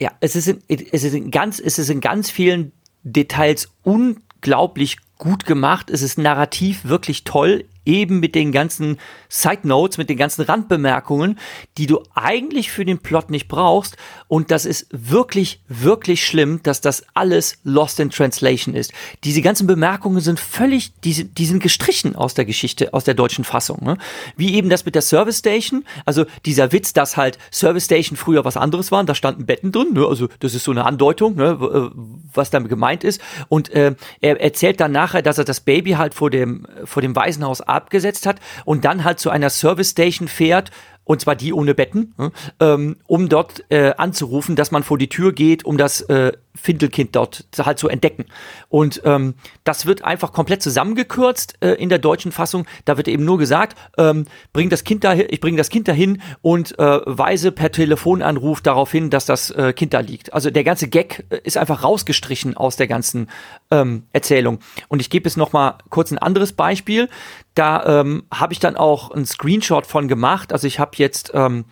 [0.00, 4.98] Ja, es ist, in, es ist in ganz, es ist in ganz vielen Details unglaublich
[5.18, 5.90] gut gemacht.
[5.90, 11.38] Es ist narrativ wirklich toll eben mit den ganzen Side Notes, mit den ganzen Randbemerkungen,
[11.78, 13.96] die du eigentlich für den Plot nicht brauchst.
[14.28, 18.92] Und das ist wirklich, wirklich schlimm, dass das alles Lost in Translation ist.
[19.24, 23.44] Diese ganzen Bemerkungen sind völlig, die, die sind gestrichen aus der Geschichte, aus der deutschen
[23.44, 23.84] Fassung.
[23.84, 23.98] Ne?
[24.36, 28.44] Wie eben das mit der Service Station, also dieser Witz, dass halt Service Station früher
[28.44, 30.06] was anderes waren, da standen Betten drin, ne?
[30.06, 31.58] also das ist so eine Andeutung, ne?
[31.94, 31.98] Äh,
[32.32, 33.20] was damit gemeint ist.
[33.48, 37.14] Und äh, er erzählt dann nachher, dass er das Baby halt vor dem, vor dem
[37.14, 40.70] Waisenhaus abgesetzt hat und dann halt zu einer Service Station fährt
[41.04, 45.08] und zwar die ohne Betten, ne, ähm, um dort äh, anzurufen, dass man vor die
[45.08, 48.26] Tür geht, um das äh, Findelkind dort halt zu entdecken.
[48.68, 52.66] Und ähm, das wird einfach komplett zusammengekürzt äh, in der deutschen Fassung.
[52.84, 56.22] Da wird eben nur gesagt, ähm, bring das Kind dahin, ich bringe das Kind dahin
[56.42, 60.32] und äh, weise per Telefonanruf darauf hin, dass das äh, Kind da liegt.
[60.32, 63.28] Also der ganze Gag äh, ist einfach rausgestrichen aus der ganzen
[63.72, 64.60] ähm, Erzählung.
[64.86, 67.08] Und ich gebe es noch mal kurz ein anderes Beispiel.
[67.54, 70.52] Da ähm, habe ich dann auch einen Screenshot von gemacht.
[70.52, 71.64] Also ich habe jetzt ähm,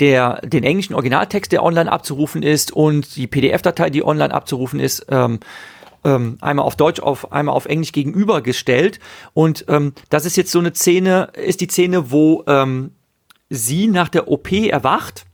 [0.00, 5.06] der, den englischen Originaltext, der online abzurufen ist und die PDF-Datei, die online abzurufen ist,
[5.10, 5.40] ähm,
[6.04, 8.98] ähm, einmal auf Deutsch, auf, einmal auf Englisch gegenübergestellt.
[9.34, 12.92] Und ähm, das ist jetzt so eine Szene, ist die Szene, wo ähm,
[13.50, 15.26] sie nach der OP erwacht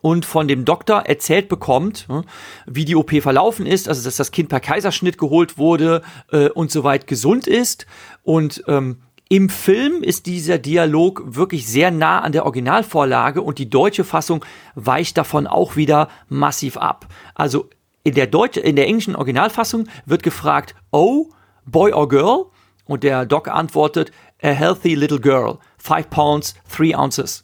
[0.00, 2.24] und von dem Doktor erzählt bekommt, hm,
[2.66, 6.70] wie die OP verlaufen ist, also dass das Kind per Kaiserschnitt geholt wurde äh, und
[6.70, 7.86] soweit gesund ist.
[8.22, 8.98] Und ähm,
[9.32, 14.44] im Film ist dieser Dialog wirklich sehr nah an der Originalvorlage und die deutsche Fassung
[14.74, 17.06] weicht davon auch wieder massiv ab.
[17.34, 17.70] Also
[18.04, 21.30] in der, Deutsch, in der englischen Originalfassung wird gefragt, oh,
[21.64, 22.50] boy or girl?
[22.84, 27.42] Und der Doc antwortet, a healthy little girl, five pounds, three ounces.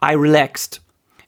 [0.00, 0.80] I relaxed.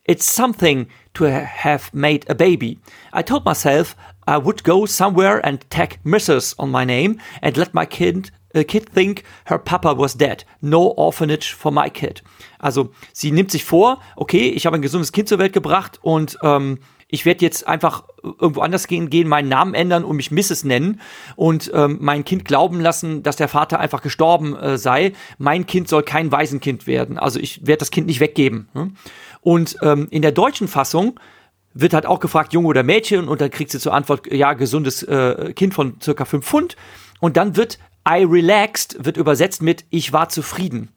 [0.05, 2.79] It's something to have made a baby.
[3.13, 3.97] I told myself
[4.29, 6.55] I would go somewhere and tag Mrs.
[6.57, 10.45] on my name and let my kid a kid think her papa was dead.
[10.61, 12.23] No orphanage for my kid.
[12.59, 16.39] Also sie nimmt sich vor, okay, ich habe ein gesundes Kind zur Welt gebracht und
[16.43, 20.65] ähm, ich werde jetzt einfach irgendwo anders gehen, gehen, meinen Namen ändern und mich Mrs.
[20.65, 21.01] nennen
[21.37, 25.13] und ähm, mein Kind glauben lassen, dass der Vater einfach gestorben äh, sei.
[25.37, 27.19] Mein Kind soll kein Waisenkind werden.
[27.19, 28.69] Also ich werde das Kind nicht weggeben.
[28.73, 28.93] Ne?
[29.43, 31.21] Und ähm, in der deutschen Fassung
[31.75, 35.03] wird halt auch gefragt, Junge oder Mädchen, und dann kriegt sie zur Antwort, ja, gesundes
[35.03, 36.77] äh, Kind von circa fünf Pfund.
[37.21, 40.91] Und dann wird I relaxed wird übersetzt mit ich war zufrieden.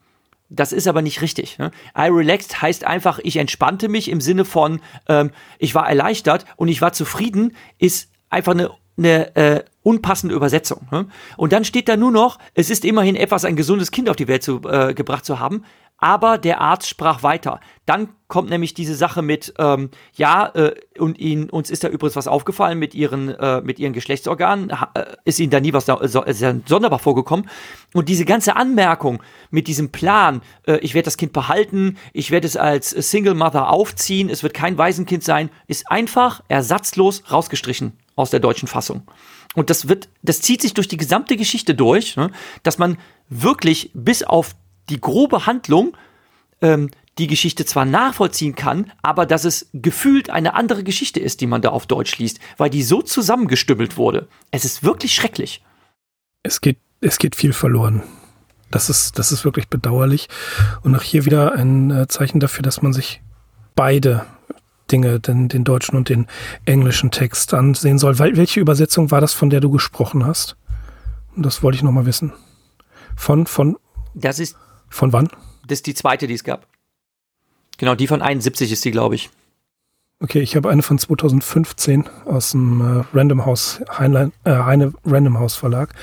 [0.49, 1.57] Das ist aber nicht richtig.
[1.57, 1.71] Ne?
[1.97, 6.67] I relaxed heißt einfach, ich entspannte mich im Sinne von, ähm, ich war erleichtert und
[6.67, 10.87] ich war zufrieden, ist einfach eine, eine äh, unpassende Übersetzung.
[10.91, 11.07] Ne?
[11.37, 14.27] Und dann steht da nur noch, es ist immerhin etwas, ein gesundes Kind auf die
[14.27, 15.63] Welt zu, äh, gebracht zu haben.
[15.97, 17.61] Aber der Arzt sprach weiter.
[17.85, 22.15] Dann kommt nämlich diese Sache mit, ähm, ja, äh, und ihnen, uns ist da übrigens
[22.15, 25.85] was aufgefallen mit ihren, äh, mit ihren Geschlechtsorganen, ha, äh, ist ihnen da nie was
[25.85, 26.23] da, so,
[26.65, 27.49] sonderbar vorgekommen.
[27.93, 32.47] Und diese ganze Anmerkung mit diesem Plan, äh, ich werde das Kind behalten, ich werde
[32.47, 38.31] es als Single Mother aufziehen, es wird kein Waisenkind sein, ist einfach ersatzlos rausgestrichen aus
[38.31, 39.03] der deutschen Fassung.
[39.55, 42.31] Und das wird, das zieht sich durch die gesamte Geschichte durch, ne,
[42.63, 42.97] dass man
[43.29, 44.55] wirklich bis auf
[44.89, 45.95] die grobe Handlung
[46.61, 51.47] ähm, die Geschichte zwar nachvollziehen kann, aber dass es gefühlt eine andere Geschichte ist, die
[51.47, 54.27] man da auf Deutsch liest, weil die so zusammengestümmelt wurde.
[54.51, 55.63] Es ist wirklich schrecklich.
[56.43, 58.03] Es geht, es geht viel verloren.
[58.69, 60.27] Das ist, das ist wirklich bedauerlich.
[60.81, 63.21] Und auch hier wieder ein äh, Zeichen dafür, dass man sich
[63.75, 64.25] beide
[64.91, 66.27] Dinge, den, den deutschen und den
[66.65, 68.19] englischen Text ansehen soll.
[68.19, 70.57] Welche Übersetzung war das, von der du gesprochen hast?
[71.35, 72.33] Das wollte ich nochmal wissen.
[73.15, 73.77] Von, von.
[74.13, 74.57] Das ist
[74.95, 75.27] von wann?
[75.67, 76.67] Das ist die zweite, die es gab.
[77.77, 79.29] Genau, die von 71 ist die, glaube ich.
[80.21, 85.37] Okay, ich habe eine von 2015 aus dem äh, Random House, Heinlein, äh, Heine Random
[85.37, 85.93] House Verlag.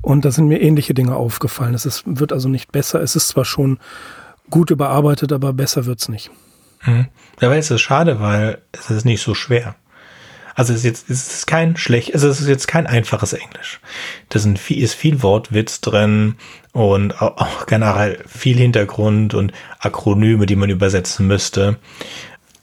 [0.00, 1.74] Und da sind mir ähnliche Dinge aufgefallen.
[1.74, 3.00] Es ist, wird also nicht besser.
[3.00, 3.78] Es ist zwar schon
[4.50, 6.30] gut überarbeitet, aber besser wird es nicht.
[6.84, 7.06] Mhm.
[7.38, 9.76] Dabei ist es schade, weil es ist nicht so schwer.
[10.54, 13.80] Also es ist jetzt es ist kein schlecht, also es ist jetzt kein einfaches Englisch.
[14.28, 16.36] Da sind viel, ist viel Wortwitz drin
[16.72, 21.76] und auch, generell viel Hintergrund und Akronyme, die man übersetzen müsste.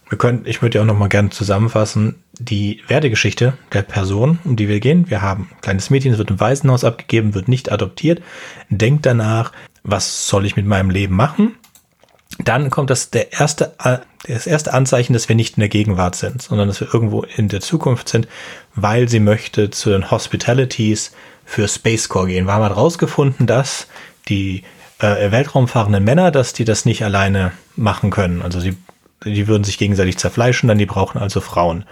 [0.10, 4.56] Wir können, ich würde ja auch noch mal gerne zusammenfassen, die Werdegeschichte der Person, um
[4.56, 5.10] die wir gehen.
[5.10, 8.22] Wir haben ein kleines Mädchen, es wird im Waisenhaus abgegeben, wird nicht adoptiert,
[8.70, 9.52] denkt danach,
[9.84, 11.56] was soll ich mit meinem Leben machen?
[12.44, 13.76] Dann kommt das der erste,
[14.28, 17.50] das erste Anzeichen, dass wir nicht in der Gegenwart sind, sondern dass wir irgendwo in
[17.50, 18.28] der Zukunft sind,
[18.76, 21.12] weil sie möchte zu den Hospitalities
[21.46, 22.46] für Space Corps gehen.
[22.46, 23.88] Wir haben halt rausgefunden, dass
[24.30, 24.64] die
[25.00, 28.42] äh, Weltraumfahrenden Männer, dass die das nicht alleine machen können.
[28.42, 28.78] Also sie,
[29.26, 31.86] die würden sich gegenseitig zerfleischen, dann die brauchen also Frauen.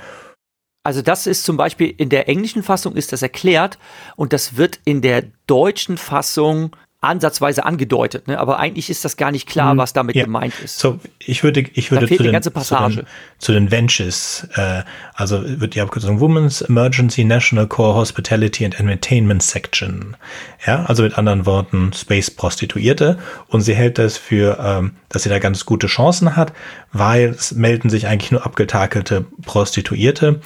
[0.84, 3.78] Also das ist zum Beispiel in der englischen Fassung ist das erklärt
[4.16, 8.40] und das wird in der deutschen Fassung ansatzweise angedeutet, ne?
[8.40, 9.78] aber eigentlich ist das gar nicht klar, mhm.
[9.78, 10.24] was damit ja.
[10.24, 10.80] gemeint ist.
[10.80, 13.06] So, ich würde, ich würde zu den, zu den,
[13.38, 14.82] zu den Ventures, äh,
[15.14, 20.18] also wird die Abkürzung Women's Emergency National Core Hospitality and Entertainment Section.
[20.66, 25.30] Ja, also mit anderen Worten Space Prostituierte und sie hält das für, ähm, dass sie
[25.30, 26.52] da ganz gute Chancen hat,
[26.94, 30.42] weil es melden sich eigentlich nur abgetakelte Prostituierte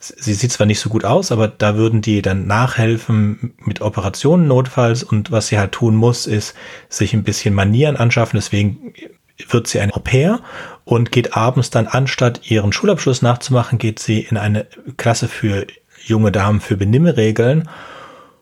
[0.00, 4.48] sie sieht zwar nicht so gut aus, aber da würden die dann nachhelfen mit Operationen
[4.48, 6.54] notfalls und was sie halt tun muss, ist
[6.88, 8.94] sich ein bisschen Manieren anschaffen, deswegen
[9.48, 10.40] wird sie ein Au pair
[10.84, 15.66] und geht abends dann, anstatt ihren Schulabschluss nachzumachen, geht sie in eine Klasse für
[16.04, 17.68] junge Damen für Benimmregeln.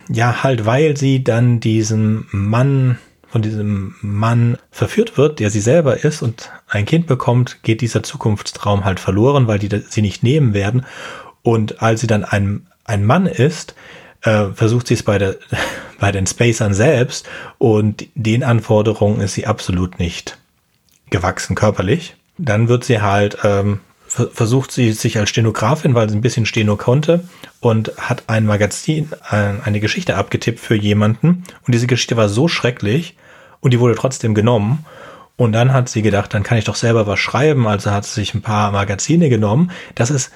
[0.09, 6.03] Ja, halt, weil sie dann diesem Mann, von diesem Mann verführt wird, der sie selber
[6.03, 10.55] ist und ein Kind bekommt, geht dieser Zukunftstraum halt verloren, weil die sie nicht nehmen
[10.55, 10.87] werden.
[11.49, 13.75] Und als sie dann ein, ein Mann ist,
[14.21, 15.37] äh, versucht sie es bei, der,
[15.99, 20.37] bei den Spacern selbst und den Anforderungen ist sie absolut nicht
[21.09, 22.17] gewachsen körperlich.
[22.37, 26.77] Dann wird sie halt, ähm, versucht sie sich als Stenografin, weil sie ein bisschen Steno
[26.77, 27.25] konnte
[27.61, 31.45] und hat ein Magazin, äh, eine Geschichte abgetippt für jemanden.
[31.67, 33.17] Und diese Geschichte war so schrecklich
[33.61, 34.85] und die wurde trotzdem genommen.
[35.39, 37.67] Und dann hat sie gedacht, dann kann ich doch selber was schreiben.
[37.67, 39.71] Also hat sie sich ein paar Magazine genommen.
[39.95, 40.31] Das ist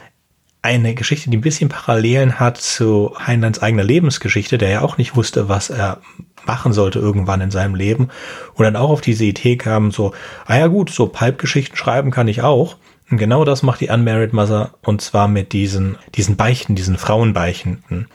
[0.62, 5.16] eine Geschichte, die ein bisschen Parallelen hat zu Heinleins eigener Lebensgeschichte, der ja auch nicht
[5.16, 6.00] wusste, was er
[6.46, 8.08] machen sollte irgendwann in seinem Leben
[8.54, 10.12] und dann auch auf diese Idee kam, so,
[10.46, 12.76] ah ja gut, so Pulp-Geschichten schreiben kann ich auch.
[13.10, 18.08] Und genau das macht die Unmarried Mother und zwar mit diesen, diesen Beichten, diesen Frauenbeichenden,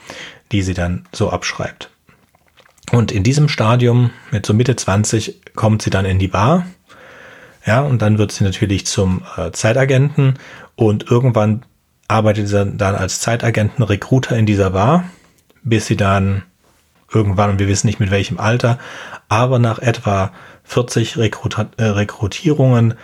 [0.52, 1.92] die sie dann so abschreibt.
[2.92, 6.66] Und in diesem Stadium, mit so Mitte 20, kommt sie dann in die Bar.
[7.66, 10.40] Ja, und dann wird sie natürlich zum äh, Zeitagenten
[10.76, 11.64] und irgendwann
[12.08, 15.06] arbeitet sie dann als Zeitagenten-Recruiter in dieser Bar,
[15.63, 16.43] bis sie dann
[17.13, 18.80] irgendwann, und wir wissen nicht mit welchem Alter,
[19.30, 20.32] aber nach etwa
[20.63, 22.96] 40 Rekrut äh, Rekrutierungen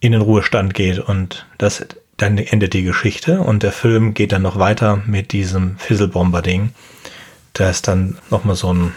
[0.00, 1.84] in den Ruhestand geht und das
[2.16, 6.72] dann endet die Geschichte und der Film geht dann noch weiter mit diesem Fizzlebomber-Ding.
[7.52, 8.92] Da ist dann nochmal so ein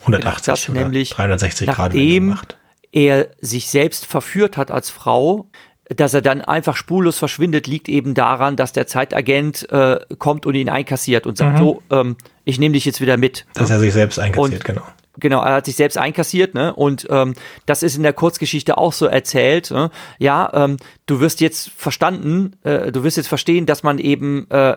[0.00, 2.56] 180 genau, oder 360 Grad macht.
[2.92, 5.50] er sich selbst verführt hat als Frau,
[5.88, 10.54] dass er dann einfach spurlos verschwindet, liegt eben daran, dass der Zeitagent äh, kommt und
[10.54, 11.58] ihn einkassiert und sagt, mhm.
[11.58, 13.46] so, ähm, ich nehme dich jetzt wieder mit.
[13.54, 14.82] Dass er sich selbst einkassiert, und, genau.
[15.20, 16.72] Genau, er hat sich selbst einkassiert, ne?
[16.72, 17.34] Und ähm,
[17.66, 19.70] das ist in der Kurzgeschichte auch so erzählt.
[19.72, 19.90] Ne?
[20.18, 24.76] Ja, ähm, du wirst jetzt verstanden, äh, du wirst jetzt verstehen, dass man eben äh,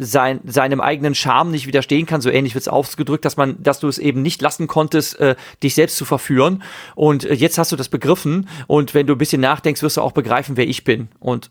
[0.00, 2.20] sein, seinem eigenen Charme nicht widerstehen kann.
[2.20, 5.36] So ähnlich wird es ausgedrückt, dass man, dass du es eben nicht lassen konntest, äh,
[5.62, 6.62] dich selbst zu verführen.
[6.94, 8.48] Und äh, jetzt hast du das begriffen.
[8.66, 11.08] Und wenn du ein bisschen nachdenkst, wirst du auch begreifen, wer ich bin.
[11.18, 11.50] Und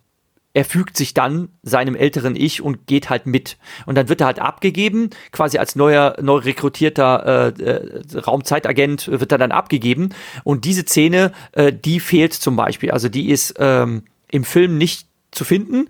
[0.53, 3.57] er fügt sich dann seinem älteren Ich und geht halt mit.
[3.85, 9.31] Und dann wird er halt abgegeben, quasi als neuer, neu rekrutierter äh, äh, Raumzeitagent wird
[9.31, 10.09] er dann abgegeben.
[10.43, 12.89] Und diese Szene, äh, die fehlt zum Beispiel.
[12.89, 15.87] Also die ist ähm, im Film nicht zu finden.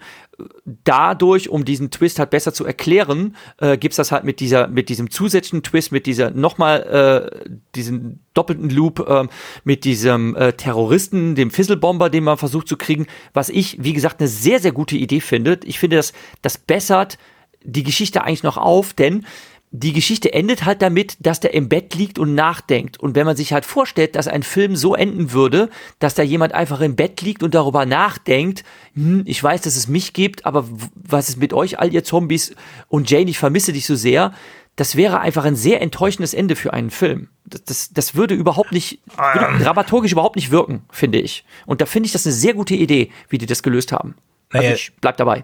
[0.84, 4.90] Dadurch, um diesen Twist halt besser zu erklären, äh, gibt's das halt mit dieser, mit
[4.90, 9.28] diesem zusätzlichen Twist, mit dieser nochmal äh, diesen doppelten Loop, äh,
[9.64, 14.20] mit diesem äh, Terroristen, dem Fizzlebomber, den man versucht zu kriegen, was ich, wie gesagt,
[14.20, 15.60] eine sehr, sehr gute Idee finde.
[15.64, 17.18] Ich finde, das, das bessert
[17.64, 19.26] die Geschichte eigentlich noch auf, denn
[19.72, 23.00] die Geschichte endet halt damit, dass der im Bett liegt und nachdenkt.
[23.00, 26.54] Und wenn man sich halt vorstellt, dass ein Film so enden würde, dass da jemand
[26.54, 28.64] einfach im Bett liegt und darüber nachdenkt,
[28.96, 32.56] hm, ich weiß, dass es mich gibt, aber was ist mit euch, all ihr Zombies
[32.88, 34.34] und Jane, ich vermisse dich so sehr,
[34.76, 37.28] das wäre einfach ein sehr enttäuschendes Ende für einen Film.
[37.46, 39.02] Das, das, das würde überhaupt nicht,
[39.34, 39.60] würde ähm.
[39.60, 41.46] dramaturgisch überhaupt nicht wirken, finde ich.
[41.66, 44.16] Und da finde ich das eine sehr gute Idee, wie die das gelöst haben.
[44.50, 45.44] Also naja, ich bleib dabei.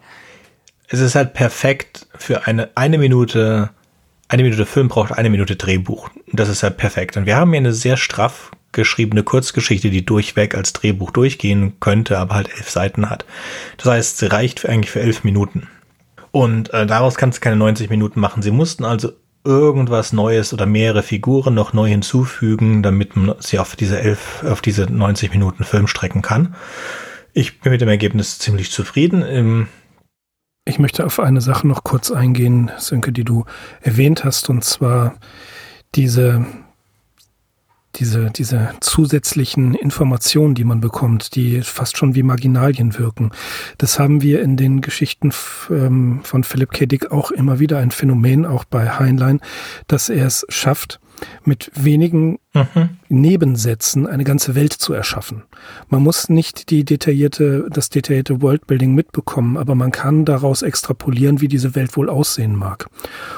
[0.87, 3.71] Es ist halt perfekt für eine eine Minute
[4.27, 6.09] eine Minute Film braucht eine Minute Drehbuch.
[6.31, 7.17] Das ist ja perfekt.
[7.17, 12.17] Und wir haben hier eine sehr straff geschriebene Kurzgeschichte, die durchweg als Drehbuch durchgehen könnte,
[12.17, 13.25] aber halt elf Seiten hat.
[13.77, 15.67] Das heißt, sie reicht für, eigentlich für elf Minuten.
[16.31, 18.41] Und äh, daraus kannst du keine 90 Minuten machen.
[18.41, 19.13] Sie mussten also
[19.45, 24.61] irgendwas Neues oder mehrere Figuren noch neu hinzufügen, damit man sie auf diese elf, auf
[24.61, 26.55] diese 90 Minuten Film strecken kann.
[27.33, 29.67] Ich bin mit dem Ergebnis ziemlich zufrieden.
[30.67, 33.45] Ich möchte auf eine Sache noch kurz eingehen, Sönke, die du
[33.81, 35.15] erwähnt hast, und zwar
[35.93, 36.43] diese,
[37.97, 43.29] diese, diese zusätzlichen Informationen, die man bekommt, die fast schon wie Marginalien wirken.
[43.77, 45.31] Das haben wir in den Geschichten
[45.69, 46.87] ähm, von Philipp K.
[46.87, 49.41] Dick auch immer wieder ein Phänomen, auch bei Heinlein,
[49.87, 50.99] dass er es schafft,
[51.43, 52.89] mit wenigen mhm.
[53.07, 55.43] Nebensätzen eine ganze Welt zu erschaffen.
[55.89, 61.47] Man muss nicht die detaillierte, das detaillierte Worldbuilding mitbekommen, aber man kann daraus extrapolieren, wie
[61.47, 62.87] diese Welt wohl aussehen mag.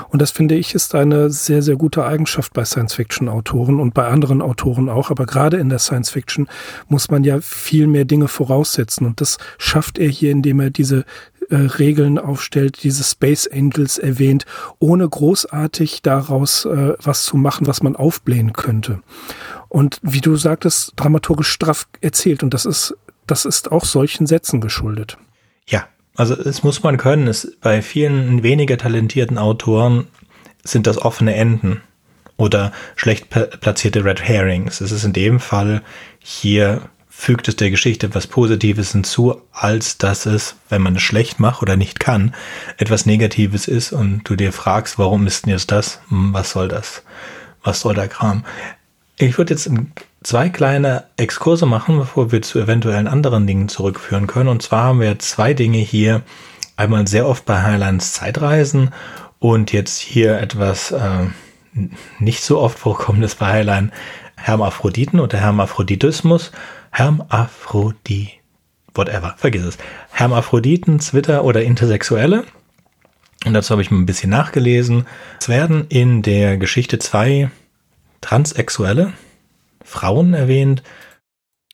[0.09, 4.41] Und das finde ich ist eine sehr, sehr gute Eigenschaft bei Science-Fiction-Autoren und bei anderen
[4.41, 5.11] Autoren auch.
[5.11, 6.47] Aber gerade in der Science-Fiction
[6.87, 9.05] muss man ja viel mehr Dinge voraussetzen.
[9.05, 11.05] Und das schafft er hier, indem er diese
[11.49, 14.45] äh, Regeln aufstellt, diese Space Angels erwähnt,
[14.79, 19.01] ohne großartig daraus äh, was zu machen, was man aufblähen könnte.
[19.69, 22.43] Und wie du sagtest, dramaturgisch straff erzählt.
[22.43, 22.95] Und das ist,
[23.25, 25.17] das ist auch solchen Sätzen geschuldet.
[25.67, 27.27] Ja, Also es muss man können.
[27.27, 30.07] Es, bei vielen weniger talentierten Autoren
[30.63, 31.81] sind das offene Enden
[32.37, 34.81] oder schlecht platzierte Red Herrings.
[34.81, 35.81] Es ist in dem Fall
[36.19, 36.81] hier
[37.19, 41.63] fügt es der Geschichte was Positives hinzu, als dass es, wenn man es schlecht macht
[41.63, 42.35] oder nicht kann,
[42.77, 45.99] etwas Negatives ist und du dir fragst, warum ist denn jetzt das?
[46.09, 47.01] Hm, was soll das?
[47.63, 48.45] Was soll der Kram?
[49.17, 49.67] Ich würde jetzt
[50.21, 54.47] zwei kleine Exkurse machen, bevor wir zu eventuellen anderen Dingen zurückführen können.
[54.47, 56.21] Und zwar haben wir zwei Dinge hier.
[56.75, 58.91] Einmal sehr oft bei Highlands Zeitreisen
[59.39, 61.25] und jetzt hier etwas äh,
[62.19, 63.91] nicht so oft vorkommendes bei Highline
[64.35, 66.51] Hermaphroditen oder Hermaphroditismus.
[66.97, 68.39] Hermaphrodit,
[68.95, 69.77] whatever, vergiss es.
[70.09, 72.43] Hermaphroditen, Zwitter oder Intersexuelle.
[73.45, 75.05] Und dazu habe ich mal ein bisschen nachgelesen.
[75.39, 77.51] Es werden in der Geschichte zwei
[78.21, 79.13] Transsexuelle
[79.83, 80.81] Frauen erwähnt.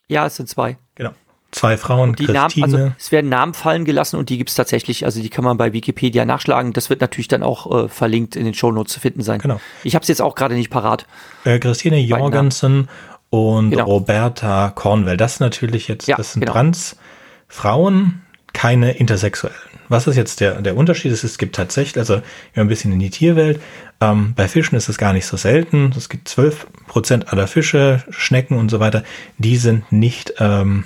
[0.10, 0.78] Ja, es sind zwei.
[0.96, 1.12] Genau.
[1.52, 5.06] Zwei Frauen, die Namen, also es werden Namen fallen gelassen und die gibt es tatsächlich.
[5.06, 6.74] Also die kann man bei Wikipedia nachschlagen.
[6.74, 9.40] Das wird natürlich dann auch äh, verlinkt in den Shownotes zu finden sein.
[9.40, 9.62] Genau.
[9.84, 11.06] Ich habe es jetzt auch gerade nicht parat.
[11.46, 12.90] Äh, Christine Jorgensen
[13.34, 13.86] und genau.
[13.86, 15.18] Roberta Cornwell.
[15.18, 16.54] Das natürlich jetzt, ja, das sind genau.
[16.54, 18.22] Transfrauen,
[18.54, 19.58] keine Intersexuellen.
[19.90, 21.12] Was ist jetzt der, der Unterschied?
[21.12, 22.22] Es gibt tatsächlich, also
[22.54, 23.60] ein bisschen in die Tierwelt.
[24.00, 25.92] Ähm, bei Fischen ist es gar nicht so selten.
[25.98, 29.04] Es gibt 12 Prozent aller Fische, Schnecken und so weiter.
[29.40, 30.84] Die sind nicht, ähm,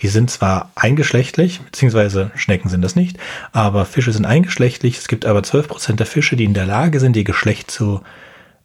[0.00, 3.16] die sind zwar eingeschlechtlich, beziehungsweise Schnecken sind das nicht,
[3.52, 4.98] aber Fische sind eingeschlechtlich.
[4.98, 8.02] Es gibt aber 12 Prozent der Fische, die in der Lage sind, ihr Geschlecht zu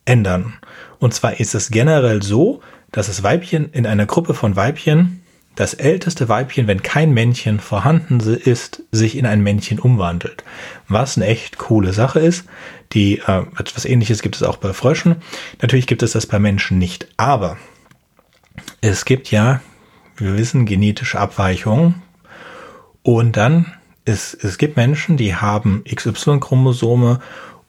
[0.03, 0.55] ändern.
[0.99, 2.61] Und zwar ist es generell so,
[2.93, 5.23] dass das Weibchen in einer Gruppe von Weibchen,
[5.55, 10.43] das älteste Weibchen, wenn kein Männchen vorhanden ist, sich in ein Männchen umwandelt.
[10.87, 12.45] Was eine echt coole Sache ist.
[12.93, 15.17] Die, äh, etwas ähnliches gibt es auch bei Fröschen.
[15.61, 17.07] Natürlich gibt es das bei Menschen nicht.
[17.17, 17.57] Aber
[18.81, 19.61] es gibt ja,
[20.15, 22.01] wir wissen, genetische Abweichungen.
[23.01, 23.73] Und dann,
[24.05, 27.19] es, es gibt Menschen, die haben XY-Chromosome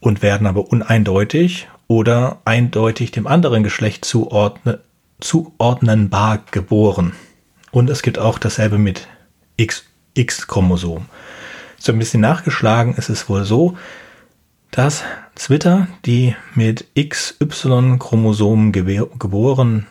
[0.01, 4.79] und werden aber uneindeutig oder eindeutig dem anderen Geschlecht zuordnen,
[5.25, 7.13] zuordnenbar geboren.
[7.71, 9.09] Und es gibt auch dasselbe mit
[9.57, 11.07] X-Chromosom.
[11.79, 13.77] So ein bisschen nachgeschlagen ist es wohl so,
[14.71, 15.03] dass
[15.35, 19.87] Zwitter, die mit XY-Chromosomen geboren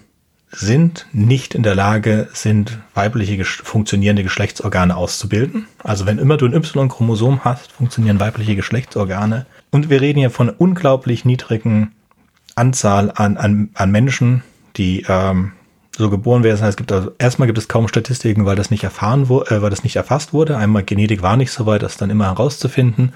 [0.51, 5.65] sind, nicht in der Lage sind, weibliche funktionierende Geschlechtsorgane auszubilden.
[5.83, 9.47] Also wenn immer du ein Y-Chromosom hast, funktionieren weibliche Geschlechtsorgane.
[9.71, 11.91] Und wir reden hier von unglaublich niedrigen
[12.55, 14.43] Anzahl an, an, an Menschen,
[14.77, 15.53] die ähm,
[15.95, 16.65] so geboren werden.
[16.65, 19.69] Es gibt also erstmal gibt es kaum Statistiken, weil das nicht erfahren wurde, äh, weil
[19.69, 20.57] das nicht erfasst wurde.
[20.57, 23.13] Einmal Genetik war nicht so weit, das dann immer herauszufinden.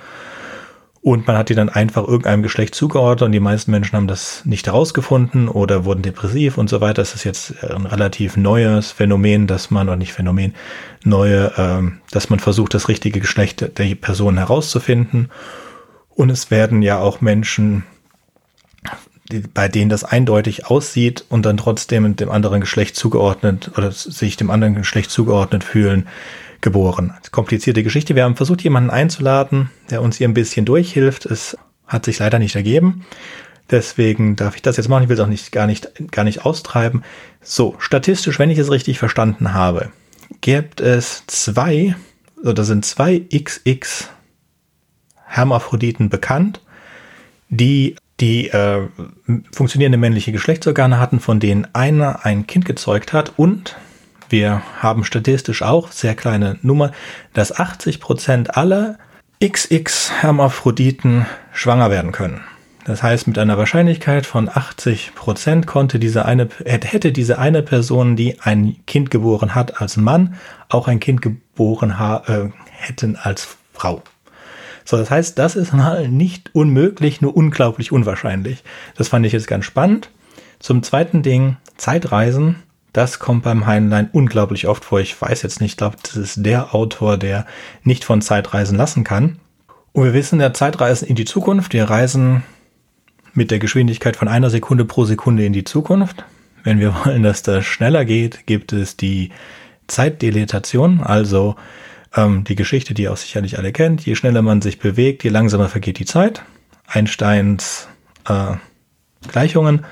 [1.01, 4.41] Und man hat die dann einfach irgendeinem Geschlecht zugeordnet und die meisten Menschen haben das
[4.45, 6.95] nicht herausgefunden oder wurden depressiv und so weiter.
[6.95, 10.53] Das ist jetzt ein relativ neues Phänomen, dass man, oder nicht Phänomen,
[11.05, 15.29] neue, ähm, dass man versucht, das richtige Geschlecht der Person herauszufinden.
[16.09, 17.83] Und es werden ja auch Menschen
[19.53, 24.49] bei denen das eindeutig aussieht und dann trotzdem dem anderen Geschlecht zugeordnet oder sich dem
[24.49, 26.07] anderen Geschlecht zugeordnet fühlen,
[26.61, 27.13] geboren.
[27.31, 28.15] Komplizierte Geschichte.
[28.15, 31.25] Wir haben versucht, jemanden einzuladen, der uns hier ein bisschen durchhilft.
[31.25, 33.05] Es hat sich leider nicht ergeben.
[33.69, 35.03] Deswegen darf ich das jetzt machen.
[35.03, 37.03] Ich will es auch nicht, gar nicht, gar nicht austreiben.
[37.41, 39.91] So, statistisch, wenn ich es richtig verstanden habe,
[40.41, 41.95] gibt es zwei,
[42.43, 44.09] oder sind zwei XX
[45.25, 46.61] Hermaphroditen bekannt,
[47.49, 48.87] die die äh,
[49.51, 53.75] funktionierende männliche Geschlechtsorgane hatten, von denen einer ein Kind gezeugt hat und
[54.29, 56.91] wir haben statistisch auch, sehr kleine Nummer,
[57.33, 58.97] dass 80 Prozent aller
[59.41, 62.41] XX-Hermaphroditen schwanger werden können.
[62.85, 68.15] Das heißt, mit einer Wahrscheinlichkeit von 80 Prozent konnte diese eine, hätte diese eine Person,
[68.15, 70.35] die ein Kind geboren hat als Mann,
[70.69, 74.01] auch ein Kind geboren äh, hätten als Frau.
[74.89, 78.63] So, das heißt, das ist mal nicht unmöglich, nur unglaublich unwahrscheinlich.
[78.95, 80.11] Das fand ich jetzt ganz spannend.
[80.59, 82.63] Zum zweiten Ding, Zeitreisen.
[82.93, 85.01] Das kommt beim Heinlein unglaublich oft vor.
[85.01, 87.45] Ich weiß jetzt nicht, ich glaube, das ist der Autor, der
[87.83, 89.39] nicht von Zeitreisen lassen kann.
[89.91, 91.73] Und wir wissen ja, Zeitreisen in die Zukunft.
[91.73, 92.43] Wir reisen
[93.33, 96.23] mit der Geschwindigkeit von einer Sekunde pro Sekunde in die Zukunft.
[96.63, 99.31] Wenn wir wollen, dass das schneller geht, gibt es die
[99.87, 101.57] Zeitdilatation, also
[102.17, 104.05] ähm, die Geschichte, die ihr auch sicherlich alle kennt.
[104.05, 106.43] Je schneller man sich bewegt, je langsamer vergeht die Zeit.
[106.85, 107.87] Einsteins
[108.27, 108.55] äh,
[109.27, 109.85] Gleichungen.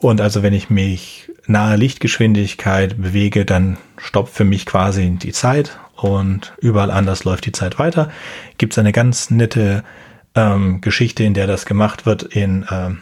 [0.00, 5.78] Und also wenn ich mich nahe Lichtgeschwindigkeit bewege, dann stoppt für mich quasi die Zeit
[5.96, 8.10] und überall anders läuft die Zeit weiter.
[8.58, 9.84] Gibt es eine ganz nette
[10.34, 12.98] ähm, Geschichte, in der das gemacht wird in ähm,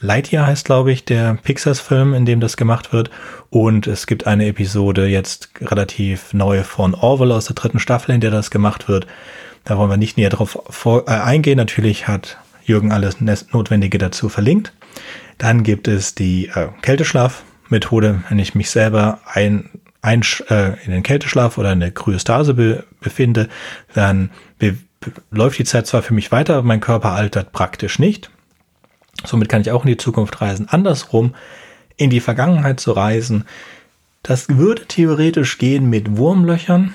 [0.00, 3.10] Lightyear heißt, glaube ich, der Pixars-Film, in dem das gemacht wird.
[3.50, 8.20] Und es gibt eine Episode jetzt relativ neu von Orwell aus der dritten Staffel, in
[8.20, 9.06] der das gemacht wird.
[9.64, 11.58] Da wollen wir nicht näher drauf vor, äh, eingehen.
[11.58, 14.72] Natürlich hat Jürgen alles Notwendige dazu verlinkt.
[15.36, 19.68] Dann gibt es die äh, Kälteschlafmethode, wenn ich mich selber ein,
[20.00, 23.48] ein, äh, in den Kälteschlaf oder in der Kryostase be, befinde,
[23.92, 24.78] dann be,
[25.30, 28.30] läuft die Zeit zwar für mich weiter, aber mein Körper altert praktisch nicht.
[29.24, 30.68] Somit kann ich auch in die Zukunft reisen.
[30.68, 31.34] Andersrum,
[31.96, 33.44] in die Vergangenheit zu reisen,
[34.22, 36.94] das würde theoretisch gehen mit Wurmlöchern,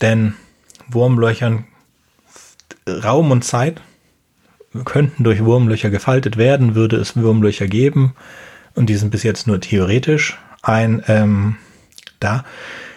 [0.00, 0.34] denn
[0.88, 1.64] Wurmlöchern,
[2.86, 3.80] Raum und Zeit
[4.84, 8.14] könnten durch Wurmlöcher gefaltet werden, würde es Wurmlöcher geben
[8.74, 11.56] und die sind bis jetzt nur theoretisch ein ähm,
[12.20, 12.44] da.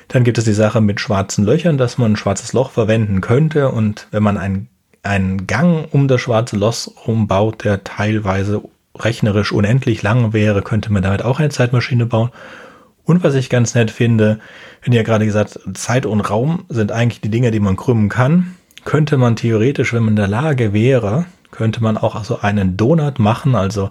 [0.07, 3.69] Dann gibt es die Sache mit schwarzen Löchern, dass man ein schwarzes Loch verwenden könnte
[3.69, 4.67] und wenn man einen,
[5.03, 8.61] einen Gang um das schwarze Loch rumbaut, der teilweise
[8.97, 12.29] rechnerisch unendlich lang wäre, könnte man damit auch eine Zeitmaschine bauen.
[13.03, 14.39] Und was ich ganz nett finde,
[14.83, 18.55] wenn ihr gerade gesagt, Zeit und Raum sind eigentlich die Dinge, die man krümmen kann,
[18.85, 23.19] könnte man theoretisch, wenn man in der Lage wäre, könnte man auch so einen Donut
[23.19, 23.89] machen, also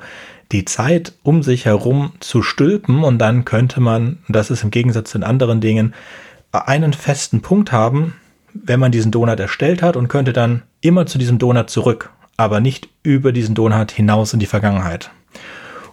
[0.52, 5.11] die Zeit um sich herum zu stülpen und dann könnte man, das ist im Gegensatz
[5.11, 5.94] zu den anderen Dingen,
[6.52, 8.14] einen festen Punkt haben,
[8.55, 12.61] wenn man diesen Donut erstellt hat und könnte dann immer zu diesem Donut zurück, aber
[12.61, 15.11] nicht über diesen Donut hinaus in die Vergangenheit.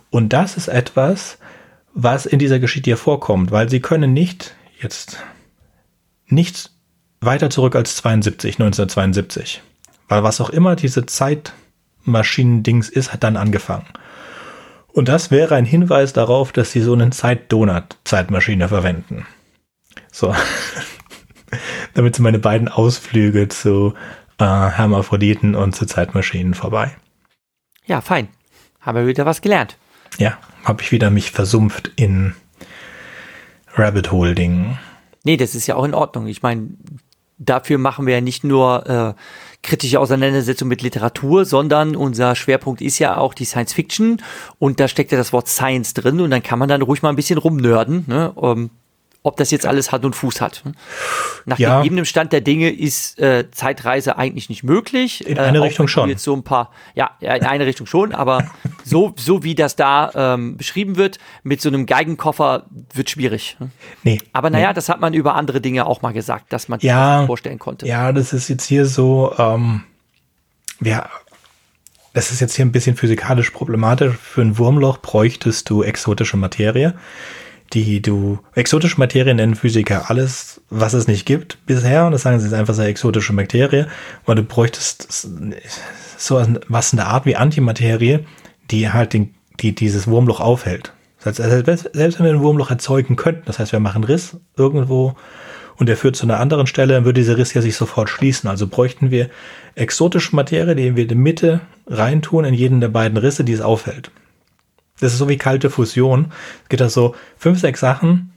[0.10, 1.38] Und das ist etwas,
[1.94, 5.18] was in dieser Geschichte hier vorkommt, weil sie können nicht jetzt
[6.28, 6.76] nichts
[7.22, 9.62] weiter zurück als 72, 1972.
[10.08, 13.88] Weil was auch immer diese Zeitmaschinen-Dings ist, hat dann angefangen.
[14.88, 19.26] Und das wäre ein Hinweis darauf, dass sie so einen Zeit-Donut-Zeitmaschine verwenden.
[20.12, 20.34] So.
[21.94, 23.94] Damit sind meine beiden Ausflüge zu
[24.40, 26.96] äh, Hermaphroditen und zu Zeitmaschinen vorbei.
[27.86, 28.28] Ja, fein.
[28.82, 29.78] Haben wir wieder was gelernt.
[30.18, 32.36] Ja, habe ich wieder mich versumpft in
[33.76, 34.80] Rabbit Hole Dingen.
[35.24, 36.28] Nee, das ist ja auch in Ordnung.
[36.28, 36.70] Ich meine,
[37.38, 39.14] dafür machen wir ja nicht nur äh,
[39.62, 44.22] kritische Auseinandersetzung mit Literatur, sondern unser Schwerpunkt ist ja auch die Science Fiction
[44.60, 47.10] und da steckt ja das Wort Science drin und dann kann man dann ruhig mal
[47.10, 48.06] ein bisschen rumnörden.
[48.08, 48.34] Ne?
[48.42, 48.70] Ähm,
[49.28, 50.64] ob das jetzt alles Hand und Fuß hat.
[51.46, 51.80] Nach ja.
[51.80, 55.28] gegebenem Stand der Dinge ist äh, Zeitreise eigentlich nicht möglich.
[55.28, 56.10] In eine äh, Richtung schon.
[56.10, 58.50] Jetzt so ein paar, ja, in eine Richtung schon, aber
[58.86, 63.58] so, so wie das da ähm, beschrieben wird, mit so einem Geigenkoffer wird schwierig.
[64.04, 64.22] Nee.
[64.32, 64.74] Aber naja, nee.
[64.74, 67.60] das hat man über andere Dinge auch mal gesagt, dass man sich ja, das vorstellen
[67.60, 67.86] konnte.
[67.86, 69.84] Ja, das ist jetzt hier so, ähm,
[70.82, 71.10] ja,
[72.14, 74.16] das ist jetzt hier ein bisschen physikalisch problematisch.
[74.16, 76.94] Für ein Wurmloch bräuchtest du exotische Materie
[77.74, 82.06] die du exotische Materie nennen Physiker alles, was es nicht gibt bisher.
[82.06, 83.88] Und das sagen sie ist einfach sehr exotische Materie,
[84.26, 85.28] weil du bräuchtest
[86.18, 88.20] so was in der Art wie Antimaterie,
[88.72, 90.94] die halt den, die dieses Wurmloch aufhält.
[91.24, 95.16] Das heißt, selbst wenn wir ein Wurmloch erzeugen könnten, das heißt, wir machen Riss irgendwo
[95.76, 98.50] und der führt zu einer anderen Stelle, dann würde dieser Riss ja sich sofort schließen.
[98.50, 99.30] Also bräuchten wir
[99.76, 103.62] exotische Materie, die wir in die Mitte reintun in jeden der beiden Risse, die es
[103.62, 104.12] aufhält.
[105.00, 106.32] Das ist so wie kalte Fusion.
[106.64, 108.32] Es gibt da so fünf, sechs Sachen,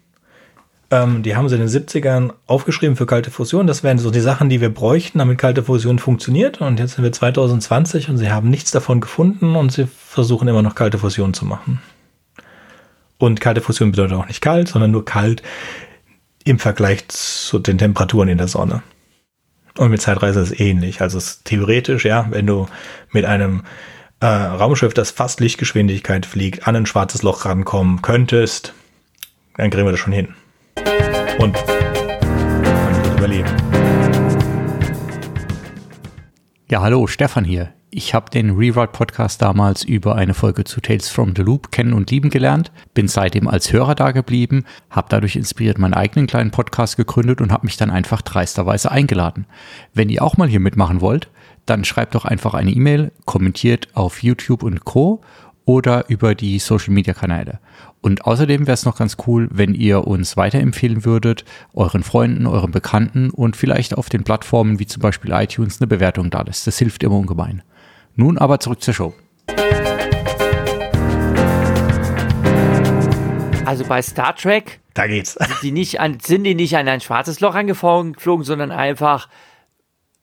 [0.91, 3.67] ähm, die haben sie in den 70ern aufgeschrieben für kalte Fusion.
[3.67, 6.61] Das wären so die Sachen, die wir bräuchten, damit kalte Fusion funktioniert.
[6.61, 10.63] Und jetzt sind wir 2020 und sie haben nichts davon gefunden und sie versuchen immer
[10.63, 11.81] noch kalte Fusion zu machen.
[13.19, 15.43] Und kalte Fusion bedeutet auch nicht kalt, sondern nur kalt
[16.45, 18.83] im Vergleich zu den Temperaturen in der Sonne.
[19.79, 21.01] Und mit Zeitreise ist es ähnlich.
[21.01, 22.67] Also es ist theoretisch, ja, wenn du
[23.13, 23.63] mit einem
[24.21, 28.75] äh, Raumschiff, das fast Lichtgeschwindigkeit fliegt, an ein schwarzes Loch rankommen könntest,
[29.57, 30.35] dann kriegen wir das schon hin.
[31.39, 33.49] Und dann überleben.
[36.71, 37.73] Ja, hallo, Stefan hier.
[37.93, 41.93] Ich habe den Rewrite Podcast damals über eine Folge zu Tales from the Loop kennen
[41.93, 46.53] und lieben gelernt, bin seitdem als Hörer da geblieben, habe dadurch inspiriert meinen eigenen kleinen
[46.53, 49.47] Podcast gegründet und habe mich dann einfach dreisterweise eingeladen.
[49.93, 51.31] Wenn ihr auch mal hier mitmachen wollt,
[51.71, 55.21] dann schreibt doch einfach eine E-Mail, kommentiert auf YouTube und Co.
[55.65, 57.61] oder über die Social Media Kanäle.
[58.01, 62.73] Und außerdem wäre es noch ganz cool, wenn ihr uns weiterempfehlen würdet, euren Freunden, euren
[62.73, 66.67] Bekannten und vielleicht auf den Plattformen wie zum Beispiel iTunes eine Bewertung da lässt.
[66.67, 67.63] Das hilft immer ungemein.
[68.17, 69.15] Nun aber zurück zur Show.
[73.65, 75.35] Also bei Star Trek, da geht's.
[75.35, 79.29] Sind die nicht an, sind die nicht an ein schwarzes Loch angeflogen, sondern einfach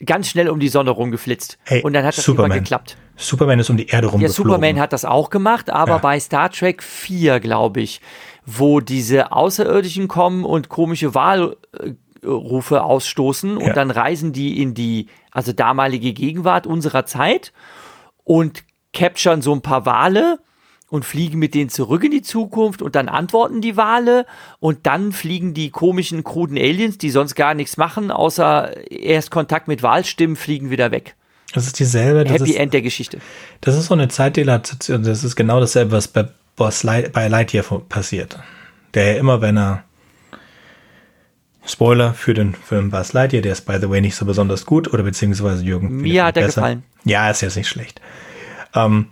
[0.05, 1.57] ganz schnell um die Sonne rumgeflitzt.
[1.63, 2.51] Hey, und dann hat das Superman.
[2.51, 2.97] immer geklappt.
[3.15, 4.21] Superman ist um die Erde rumgeflogen.
[4.21, 5.97] Ja, Superman hat das auch gemacht, aber ja.
[5.97, 8.01] bei Star Trek 4, glaube ich,
[8.45, 13.73] wo diese Außerirdischen kommen und komische Wahlrufe ausstoßen und ja.
[13.73, 17.51] dann reisen die in die, also damalige Gegenwart unserer Zeit
[18.23, 20.39] und capturen so ein paar Wale
[20.89, 24.25] und fliegen mit denen zurück in die Zukunft und dann antworten die Wale
[24.59, 29.67] und dann fliegen die komischen, kruden Aliens, die sonst gar nichts machen, außer erst Kontakt
[29.67, 31.15] mit Walstimmen, fliegen wieder weg.
[31.53, 32.23] Das ist dieselbe.
[32.23, 33.19] Das Happy ist, End der Geschichte.
[33.61, 35.03] Das ist so eine Zeitdilatation.
[35.03, 38.37] Das ist genau dasselbe, was bei, Boss Light, bei Lightyear passiert.
[38.93, 39.83] Der ja immer, wenn er
[41.65, 44.93] Spoiler für den Film Buzz Lightyear, der ist by the way nicht so besonders gut
[44.93, 45.97] oder beziehungsweise Jürgen.
[45.97, 46.83] Mir hat er gefallen.
[47.03, 48.01] Ja, ist jetzt nicht schlecht.
[48.73, 49.07] Ähm,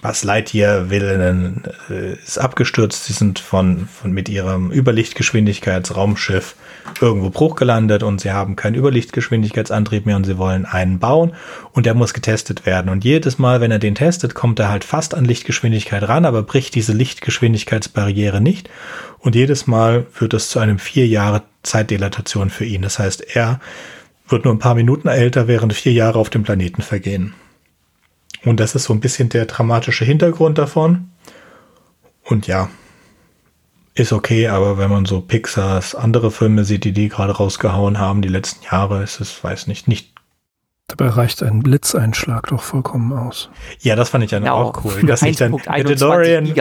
[0.00, 3.04] Buzz Lightyear will, äh, ist abgestürzt.
[3.04, 6.54] Sie sind von, von mit ihrem Überlichtgeschwindigkeitsraumschiff
[7.00, 11.32] irgendwo Bruch gelandet und sie haben keinen Überlichtgeschwindigkeitsantrieb mehr und sie wollen einen bauen
[11.72, 12.90] und der muss getestet werden.
[12.90, 16.42] Und jedes Mal, wenn er den testet, kommt er halt fast an Lichtgeschwindigkeit ran, aber
[16.42, 18.70] bricht diese Lichtgeschwindigkeitsbarriere nicht.
[19.18, 22.82] Und jedes Mal führt es zu einem vier Jahre Zeitdilatation für ihn.
[22.82, 23.60] Das heißt, er
[24.28, 27.34] wird nur ein paar Minuten älter, während vier Jahre auf dem Planeten vergehen.
[28.44, 31.10] Und das ist so ein bisschen der dramatische Hintergrund davon.
[32.24, 32.68] Und ja,
[33.98, 38.22] ist okay, aber wenn man so Pixars andere Filme sieht, die die gerade rausgehauen haben,
[38.22, 40.12] die letzten Jahre, ist es, weiß nicht, nicht.
[40.86, 43.50] Dabei reicht ein Blitzeinschlag doch vollkommen aus.
[43.80, 44.56] Ja, das fand ich ja genau.
[44.56, 45.02] auch cool.
[45.02, 46.54] Dass sich dann der DeLorean,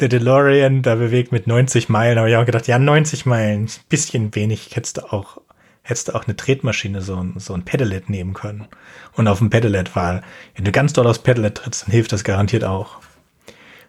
[0.00, 3.70] der DeLorean da bewegt mit 90 Meilen, aber ich auch gedacht, ja, 90 Meilen, ein
[3.88, 5.40] bisschen wenig, hättest du auch,
[5.82, 8.66] hättest du auch eine Tretmaschine, so ein, so ein Pedalet nehmen können.
[9.12, 10.22] Und auf dem Pedalet war,
[10.54, 13.00] wenn du ganz doll aufs Pedalet trittst, dann hilft das garantiert auch.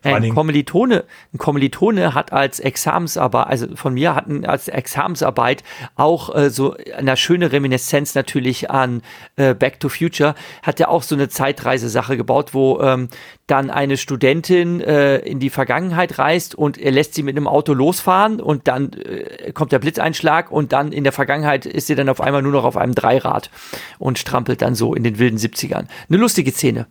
[0.04, 5.64] Ein Kommilitone, ein Kommilitone hat als Examensarbeit, also von mir hatten als Examensarbeit
[5.96, 9.04] auch äh, so eine schöne Reminiszenz natürlich an
[9.36, 10.34] äh, Back to Future,
[10.64, 13.10] hat ja auch so eine Zeitreisesache gebaut, wo ähm,
[13.46, 17.74] dann eine Studentin äh, in die Vergangenheit reist und er lässt sie mit einem Auto
[17.74, 22.10] losfahren und dann äh, kommt der Blitzeinschlag und dann in der Vergangenheit ist sie dann
[22.10, 23.52] auf einmal nur noch auf einem Dreirad
[24.00, 25.86] und strampelt dann so in den wilden 70ern.
[26.10, 26.88] Eine lustige Szene.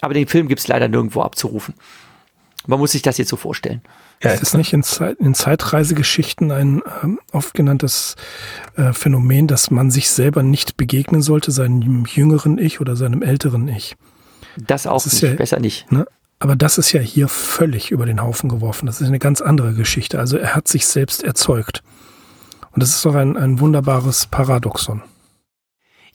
[0.00, 1.74] Aber den Film gibt's leider nirgendwo abzurufen.
[2.66, 3.82] Man muss sich das jetzt so vorstellen.
[4.22, 8.16] Ja, ist nicht in, Zeit, in Zeitreisegeschichten ein ähm, oft genanntes
[8.76, 13.68] äh, Phänomen, dass man sich selber nicht begegnen sollte, seinem jüngeren Ich oder seinem älteren
[13.68, 13.96] Ich?
[14.56, 15.92] Das auch das nicht, ja, besser nicht.
[15.92, 16.06] Ne?
[16.38, 18.86] Aber das ist ja hier völlig über den Haufen geworfen.
[18.86, 20.18] Das ist eine ganz andere Geschichte.
[20.18, 21.82] Also er hat sich selbst erzeugt.
[22.72, 25.02] Und das ist doch ein, ein wunderbares Paradoxon.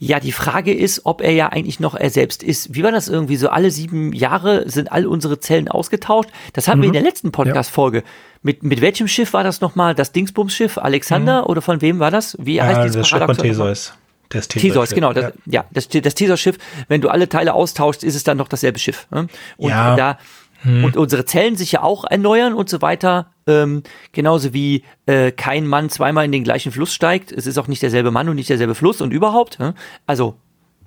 [0.01, 2.73] Ja, die Frage ist, ob er ja eigentlich noch er selbst ist.
[2.73, 3.49] Wie war das irgendwie so?
[3.49, 6.29] Alle sieben Jahre sind all unsere Zellen ausgetauscht.
[6.53, 6.83] Das hatten mhm.
[6.83, 7.97] wir in der letzten Podcast-Folge.
[7.99, 8.03] Ja.
[8.41, 9.95] Mit, mit welchem Schiff war das nochmal?
[9.95, 10.77] Das Dingsbums-Schiff?
[10.77, 11.41] Alexander?
[11.41, 11.47] Mhm.
[11.47, 12.37] Oder von wem war das?
[12.39, 13.09] Wie heißt ja, dieses das?
[13.09, 13.93] Schiff von Theseus.
[14.29, 15.11] Das Theseus, genau.
[15.11, 16.57] Das, ja, ja das, das Theseus-Schiff.
[16.87, 19.05] Wenn du alle Teile austauschst, ist es dann noch dasselbe Schiff.
[19.11, 19.27] Ne?
[19.57, 19.97] Und ja.
[19.97, 20.17] da
[20.61, 20.83] hm.
[20.83, 23.31] und unsere Zellen sich ja auch erneuern und so weiter.
[23.49, 23.81] Ähm,
[24.11, 27.31] genauso wie äh, kein Mann zweimal in den gleichen Fluss steigt.
[27.31, 29.57] Es ist auch nicht derselbe Mann und nicht derselbe Fluss und überhaupt.
[29.57, 29.73] Hm?
[30.05, 30.35] Also,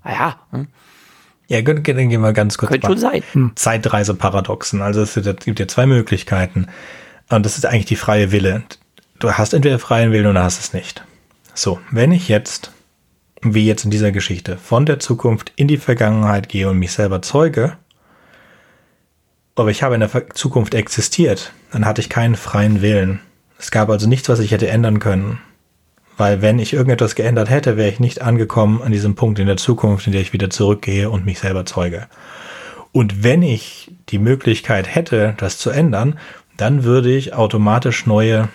[0.05, 0.37] naja.
[0.51, 0.69] Hm?
[1.49, 2.71] Ja, dann gehen wir ganz kurz.
[2.71, 3.23] Könnte schon sein.
[3.33, 3.53] Hm.
[3.57, 4.81] Zeitreiseparadoxen.
[4.81, 6.69] Also es gibt ja zwei Möglichkeiten.
[7.31, 8.63] Und das ist eigentlich die freie Wille.
[9.19, 11.05] Du hast entweder freien Willen oder hast es nicht.
[11.55, 12.73] So, wenn ich jetzt,
[13.43, 17.23] wie jetzt in dieser Geschichte, von der Zukunft in die Vergangenheit gehe und mich selber
[17.23, 17.77] zeuge,
[19.55, 23.21] aber ich habe in der Zukunft existiert, dann hatte ich keinen freien Willen.
[23.59, 25.41] Es gab also nichts, was ich hätte ändern können.
[26.17, 29.57] Weil wenn ich irgendetwas geändert hätte, wäre ich nicht angekommen an diesem Punkt in der
[29.57, 32.07] Zukunft, in der ich wieder zurückgehe und mich selber zeuge.
[32.93, 36.19] Und wenn ich die Möglichkeit hätte, das zu ändern,
[36.57, 38.49] dann würde ich automatisch neue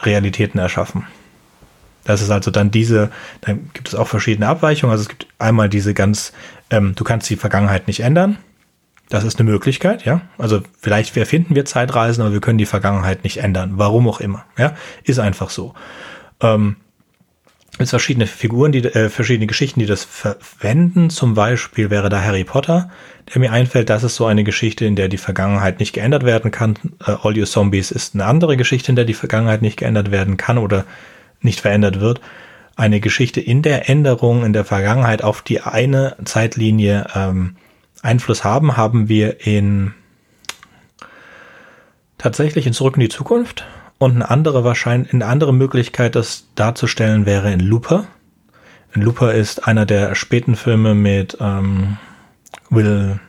[0.00, 1.06] Realitäten erschaffen.
[2.04, 3.10] Das ist also dann diese,
[3.42, 4.90] dann gibt es auch verschiedene Abweichungen.
[4.90, 6.32] Also es gibt einmal diese ganz,
[6.70, 8.38] ähm, du kannst die Vergangenheit nicht ändern.
[9.12, 10.22] Das ist eine Möglichkeit, ja.
[10.38, 13.72] Also vielleicht erfinden wir Zeitreisen, aber wir können die Vergangenheit nicht ändern.
[13.74, 14.72] Warum auch immer, ja.
[15.04, 15.74] Ist einfach so.
[16.40, 16.76] Ähm,
[17.76, 21.10] es verschiedene Figuren, die, äh, verschiedene Geschichten, die das verwenden.
[21.10, 22.88] Zum Beispiel wäre da Harry Potter,
[23.28, 23.90] der mir einfällt.
[23.90, 26.78] Das ist so eine Geschichte, in der die Vergangenheit nicht geändert werden kann.
[27.06, 30.38] Äh, All Your Zombies ist eine andere Geschichte, in der die Vergangenheit nicht geändert werden
[30.38, 30.86] kann oder
[31.42, 32.22] nicht verändert wird.
[32.76, 37.56] Eine Geschichte in der Änderung in der Vergangenheit auf die eine Zeitlinie ähm,
[38.02, 39.94] Einfluss haben, haben wir in
[42.18, 43.64] tatsächlich in Zurück in die Zukunft
[43.98, 48.06] und eine andere wahrscheinlich, eine andere Möglichkeit, das darzustellen, wäre in Looper.
[48.94, 51.96] In Looper ist einer der späten Filme mit ähm,
[52.68, 53.20] Will,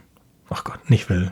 [0.49, 1.32] ach Gott, nicht Will.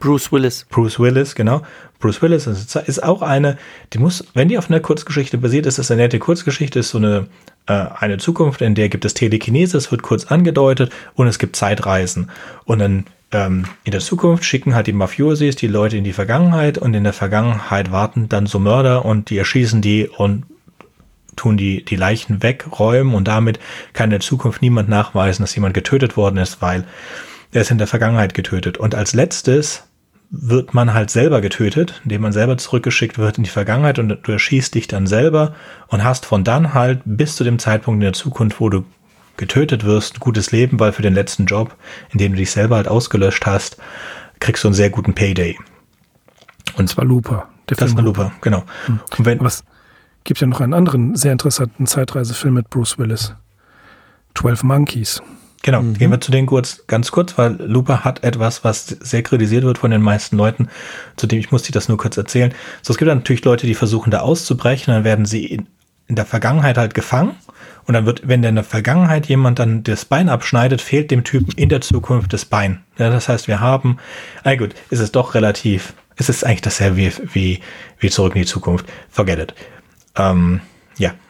[0.00, 0.64] Bruce Willis.
[0.64, 1.62] Bruce Willis, genau.
[1.98, 3.58] Bruce Willis ist auch eine,
[3.92, 6.98] die muss, wenn die auf einer Kurzgeschichte basiert ist, ist eine nette Kurzgeschichte, ist so
[6.98, 7.26] eine
[7.68, 11.54] äh, eine Zukunft, in der gibt es Telekinese, es wird kurz angedeutet und es gibt
[11.54, 12.30] Zeitreisen.
[12.64, 16.78] Und dann ähm, in der Zukunft schicken halt die Mafiosis die Leute in die Vergangenheit
[16.78, 20.44] und in der Vergangenheit warten dann so Mörder und die erschießen die und
[21.36, 23.60] tun die, die Leichen wegräumen und damit
[23.92, 26.84] kann in der Zukunft niemand nachweisen, dass jemand getötet worden ist, weil
[27.52, 28.78] er ist in der Vergangenheit getötet.
[28.78, 29.84] Und als letztes
[30.30, 34.32] wird man halt selber getötet, indem man selber zurückgeschickt wird in die Vergangenheit und du
[34.32, 35.54] erschießt dich dann selber
[35.88, 38.84] und hast von dann halt bis zu dem Zeitpunkt in der Zukunft, wo du
[39.38, 41.76] getötet wirst, ein gutes Leben, weil für den letzten Job,
[42.12, 43.78] in dem du dich selber halt ausgelöscht hast,
[44.40, 45.58] kriegst du einen sehr guten Payday.
[46.76, 47.48] Und zwar Looper.
[47.68, 48.64] Der das Film war Looper, genau.
[48.86, 49.00] Hm.
[49.16, 49.64] Und wenn, Was
[50.24, 53.34] gibt ja noch einen anderen sehr interessanten Zeitreisefilm mit Bruce Willis.
[54.34, 55.22] 12 Monkeys.
[55.62, 55.94] Genau, mhm.
[55.94, 59.78] gehen wir zu denen kurz, ganz kurz, weil Looper hat etwas, was sehr kritisiert wird
[59.78, 60.68] von den meisten Leuten,
[61.16, 62.54] zu dem ich muss dir das nur kurz erzählen.
[62.82, 65.66] So, es gibt dann natürlich Leute, die versuchen da auszubrechen, dann werden sie in,
[66.06, 67.34] in der Vergangenheit halt gefangen
[67.86, 71.52] und dann wird, wenn in der Vergangenheit jemand dann das Bein abschneidet, fehlt dem Typen
[71.56, 72.84] in der Zukunft das Bein.
[72.98, 73.98] Ja, das heißt, wir haben,
[74.44, 77.60] ah gut, ist es doch relativ, ist es eigentlich dasselbe wie, wie,
[77.98, 78.86] wie zurück in die Zukunft.
[79.10, 79.54] Forget it.
[80.16, 80.60] Ähm,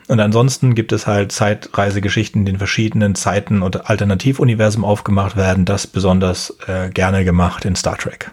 [0.08, 5.66] und ansonsten gibt es halt Zeitreisegeschichten, die in verschiedenen Zeiten und Alternativuniversen aufgemacht werden.
[5.66, 8.30] Das besonders äh, gerne gemacht in Star Trek.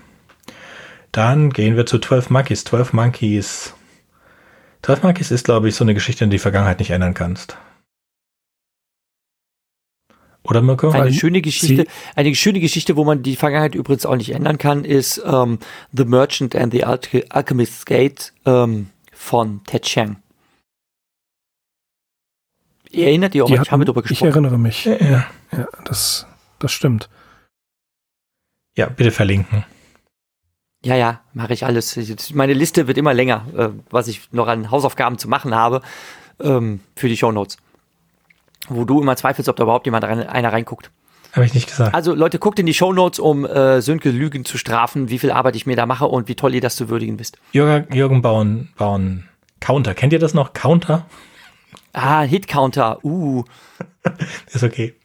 [1.11, 2.63] Dann gehen wir zu 12 Monkeys.
[2.63, 3.73] 12 Monkeys.
[4.84, 7.57] 12 Monkeys ist, glaube ich, so eine Geschichte, in die Vergangenheit nicht ändern kannst.
[10.43, 10.91] Oder Mirko?
[10.91, 14.57] Eine schöne Geschichte, Sie eine schöne Geschichte, wo man die Vergangenheit übrigens auch nicht ändern
[14.57, 15.59] kann, ist ähm,
[15.91, 20.17] The Merchant and the Alchemist's Gate ähm, von Ted Chiang.
[22.96, 24.30] Ihr erinnert ihr euch, hatten, haben wir darüber gesprochen.
[24.30, 24.86] Ich erinnere mich.
[24.86, 25.28] Ja, ja.
[25.52, 26.26] ja das,
[26.60, 27.10] das stimmt.
[28.78, 29.66] Ja, bitte verlinken.
[30.84, 31.98] Ja, ja, mache ich alles.
[32.34, 35.82] Meine Liste wird immer länger, äh, was ich noch an Hausaufgaben zu machen habe
[36.39, 37.58] ähm, für die Shownotes.
[38.68, 40.91] Wo du immer zweifelst, ob da überhaupt jemand rein, einer reinguckt.
[41.34, 41.93] Habe ich nicht gesagt.
[41.93, 45.56] Also Leute, guckt in die Shownotes, um äh, Sönke Lügen zu strafen, wie viel Arbeit
[45.56, 47.38] ich mir da mache und wie toll ihr das zu würdigen wisst.
[47.52, 49.28] Jürgen, Jürgen bauen, bauen
[49.60, 49.96] Counter.
[49.96, 50.54] Kennt ihr das noch?
[50.54, 51.06] Counter?
[51.96, 53.43] Ah, Hit-Counter, uh.
[54.52, 54.96] ist okay.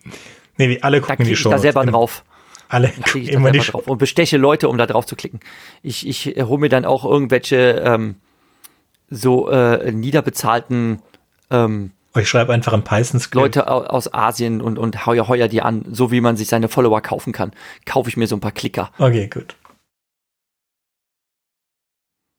[0.57, 1.51] Nee, alle gucken da die Show.
[1.51, 2.25] Da selber drauf.
[2.69, 5.41] Alle gucken immer die drauf und besteche Leute, um da drauf zu klicken.
[5.83, 8.17] Ich, ich hole mir dann auch irgendwelche ähm,
[9.09, 11.01] so äh, niederbezahlten
[11.51, 13.35] ähm, ich schreibe einfach ein Python-Skript.
[13.35, 17.01] Leute aus Asien und, und heuer, heuer die an, so wie man sich seine Follower
[17.01, 17.53] kaufen kann.
[17.87, 18.91] Kaufe ich mir so ein paar Klicker.
[18.99, 19.55] Okay, gut.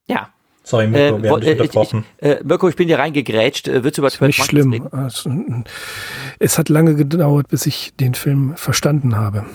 [0.08, 0.30] Ja,
[0.64, 2.06] Sorry, Mirko, äh, wir haben dich äh, unterbrochen.
[2.20, 3.68] Ich, äh, Mirko, ich bin hier reingegrätscht.
[3.68, 4.88] Wird über ist nicht schlimm.
[4.92, 5.30] Also,
[6.40, 9.46] es hat lange gedauert, bis ich den Film verstanden habe.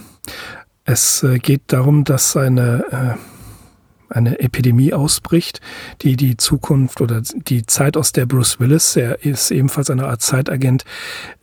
[0.84, 5.60] Es äh, geht darum, dass eine, äh, eine Epidemie ausbricht,
[6.02, 10.22] die die Zukunft oder die Zeit, aus der Bruce Willis, er ist ebenfalls eine Art
[10.22, 10.84] Zeitagent,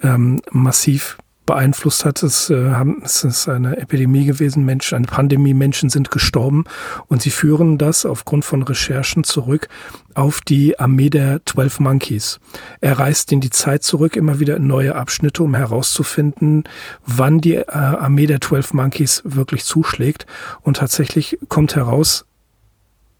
[0.02, 2.24] ähm, massiv beeinflusst hat.
[2.24, 6.66] Es, äh, haben, es ist eine Epidemie gewesen, Menschen, eine Pandemie, Menschen sind gestorben
[7.08, 9.68] und sie führen das aufgrund von Recherchen zurück
[10.16, 12.40] auf die Armee der Twelve Monkeys.
[12.82, 16.64] Er reist in die Zeit zurück, immer wieder in neue Abschnitte, um herauszufinden,
[17.06, 20.26] wann die äh, Armee der Twelve Monkeys wirklich zuschlägt.
[20.62, 22.26] Und tatsächlich kommt heraus,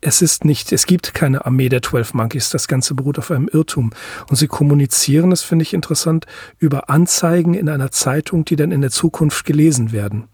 [0.04, 2.50] es ist nicht, es gibt keine Armee der Twelve Monkeys.
[2.50, 3.92] Das Ganze beruht auf einem Irrtum.
[4.30, 6.26] Und sie kommunizieren, das finde ich interessant,
[6.60, 10.26] über Anzeigen in einer Zeitung, die dann in der Zukunft gelesen werden.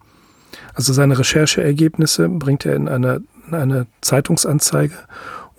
[0.74, 4.96] Also seine Rechercheergebnisse bringt er in eine, in eine Zeitungsanzeige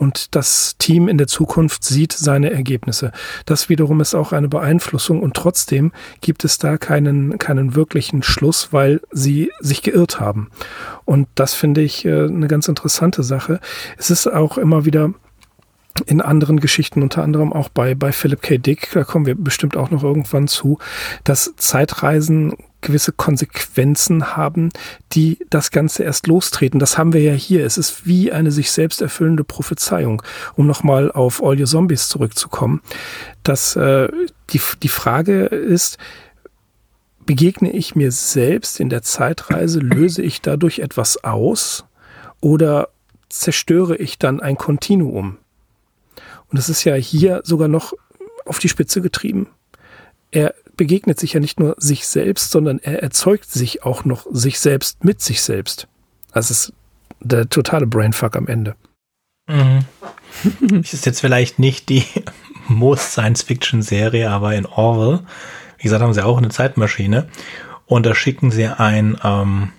[0.01, 3.12] und das Team in der Zukunft sieht seine Ergebnisse.
[3.44, 5.92] Das wiederum ist auch eine Beeinflussung und trotzdem
[6.22, 10.51] gibt es da keinen, keinen wirklichen Schluss, weil sie sich geirrt haben.
[11.05, 13.61] Und das finde ich äh, eine ganz interessante Sache.
[13.98, 15.12] Es ist auch immer wieder
[16.07, 18.57] in anderen Geschichten, unter anderem auch bei, bei Philip K.
[18.57, 20.78] Dick, da kommen wir bestimmt auch noch irgendwann zu,
[21.24, 24.70] dass Zeitreisen gewisse Konsequenzen haben,
[25.12, 26.80] die das Ganze erst lostreten.
[26.80, 27.64] Das haben wir ja hier.
[27.64, 30.22] Es ist wie eine sich selbst erfüllende Prophezeiung.
[30.56, 32.80] Um nochmal auf All Your Zombies zurückzukommen.
[33.42, 34.08] Dass äh,
[34.50, 35.98] die, die Frage ist,
[37.26, 41.84] begegne ich mir selbst in der Zeitreise, löse ich dadurch etwas aus
[42.40, 42.88] oder
[43.28, 45.38] zerstöre ich dann ein Kontinuum?
[46.48, 47.92] Und es ist ja hier sogar noch
[48.44, 49.48] auf die Spitze getrieben.
[50.32, 54.58] Er begegnet sich ja nicht nur sich selbst, sondern er erzeugt sich auch noch sich
[54.58, 55.88] selbst mit sich selbst.
[56.32, 56.72] Das ist
[57.20, 58.76] der totale Brainfuck am Ende.
[59.46, 59.84] Mhm.
[60.80, 62.04] ist jetzt vielleicht nicht die
[62.68, 65.20] most Science-Fiction-Serie, aber in Orwell,
[65.76, 67.28] wie gesagt, haben sie auch eine Zeitmaschine.
[67.84, 69.72] Und da schicken sie ein, ähm,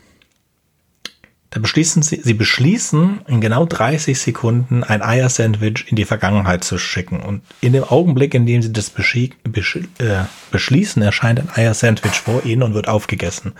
[1.51, 6.77] da beschließen sie, sie beschließen, in genau 30 Sekunden ein Eier-Sandwich in die Vergangenheit zu
[6.77, 7.19] schicken.
[7.19, 12.21] Und in dem Augenblick, in dem sie das beschie, besch, äh, beschließen, erscheint ein Eier-Sandwich
[12.21, 13.51] vor ihnen und wird aufgegessen.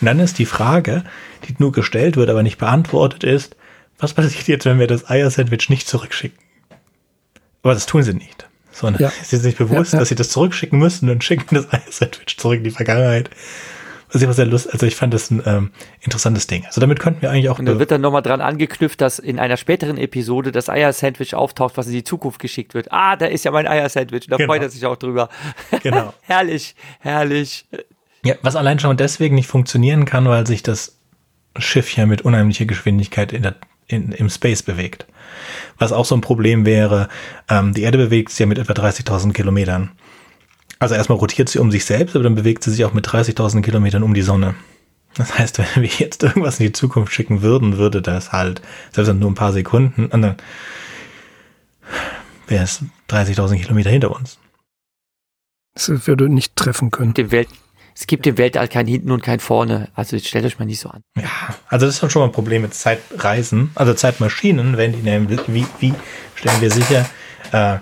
[0.00, 1.02] Und dann ist die Frage,
[1.48, 3.56] die nur gestellt wird, aber nicht beantwortet ist,
[3.98, 6.38] was passiert jetzt, wenn wir das Eier-Sandwich nicht zurückschicken?
[7.62, 8.46] Aber das tun sie nicht.
[8.70, 9.12] Sondern ja.
[9.22, 10.00] sie sind sich bewusst, ja, ja.
[10.00, 13.30] dass sie das zurückschicken müssen und schicken das Eier-Sandwich zurück in die Vergangenheit
[14.18, 14.72] sehr, sehr lustig.
[14.72, 16.64] Also ich fand das ein ähm, interessantes Ding.
[16.66, 17.58] Also damit könnten wir eigentlich auch.
[17.58, 21.76] Und da wird dann nochmal dran angeknüpft, dass in einer späteren Episode das Eier-Sandwich auftaucht,
[21.76, 22.92] was in die Zukunft geschickt wird.
[22.92, 24.28] Ah, da ist ja mein Eier-Sandwich.
[24.28, 24.52] Da genau.
[24.52, 25.28] freut er sich auch drüber.
[25.82, 26.14] Genau.
[26.22, 27.66] herrlich, herrlich.
[28.24, 30.96] Ja, was allein schon deswegen nicht funktionieren kann, weil sich das
[31.58, 33.56] Schiff ja mit unheimlicher Geschwindigkeit in der,
[33.86, 35.06] in, im Space bewegt.
[35.78, 37.08] Was auch so ein Problem wäre,
[37.50, 39.90] ähm, die Erde bewegt sich ja mit etwa 30.000 Kilometern.
[40.84, 43.62] Also erstmal rotiert sie um sich selbst, aber dann bewegt sie sich auch mit 30.000
[43.62, 44.54] Kilometern um die Sonne.
[45.14, 48.60] Das heißt, wenn wir jetzt irgendwas in die Zukunft schicken würden, würde das halt,
[48.92, 50.36] selbst nur ein paar Sekunden, und dann
[52.48, 54.38] wäre es 30.000 Kilometer hinter uns.
[55.72, 57.14] Das würde nicht treffen können.
[57.30, 57.48] Welt,
[57.94, 59.88] es gibt im Weltall kein Hinten und kein Vorne.
[59.94, 61.00] Also stellt euch mal nicht so an.
[61.16, 65.30] Ja, also das ist schon mal ein Problem mit Zeitreisen, also Zeitmaschinen, wenn die nehmen,
[65.30, 65.94] wie, wie
[66.34, 67.08] stellen wir sicher,
[67.52, 67.78] äh,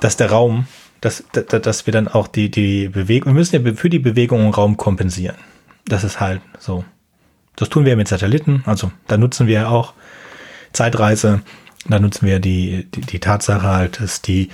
[0.00, 0.66] dass der Raum
[1.02, 4.50] dass, dass wir dann auch die, die Bewegung, wir müssen ja für die Bewegung im
[4.50, 5.36] Raum kompensieren.
[5.84, 6.84] Das ist halt so.
[7.56, 9.92] Das tun wir mit Satelliten, also da nutzen wir auch
[10.72, 11.42] Zeitreise,
[11.86, 14.48] da nutzen wir die, die, die Tatsache halt, dass die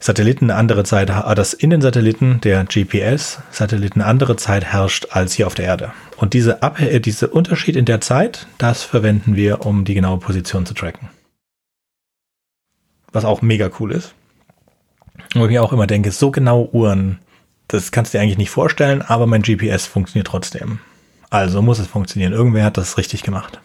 [0.00, 5.34] Satelliten eine andere Zeit, ah, dass in den Satelliten der GPS-Satelliten andere Zeit herrscht als
[5.34, 5.92] hier auf der Erde.
[6.16, 10.18] Und diese, Ab äh, diese Unterschied in der Zeit, das verwenden wir, um die genaue
[10.18, 11.10] Position zu tracken.
[13.12, 14.14] Was auch mega cool ist.
[15.34, 17.18] Wo ich mir auch immer denke, so genau Uhren,
[17.68, 20.80] das kannst du dir eigentlich nicht vorstellen, aber mein GPS funktioniert trotzdem.
[21.30, 22.32] Also muss es funktionieren.
[22.32, 23.60] Irgendwer hat das richtig gemacht.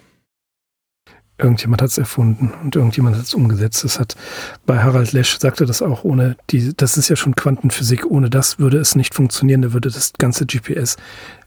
[1.38, 3.84] Irgendjemand hat es erfunden und irgendjemand hat es umgesetzt.
[3.84, 4.16] Das hat
[4.66, 8.06] bei Harald Lesch sagte das auch ohne die, das ist ja schon Quantenphysik.
[8.06, 9.64] Ohne das würde es nicht funktionieren.
[9.64, 10.96] Da würde das ganze GPS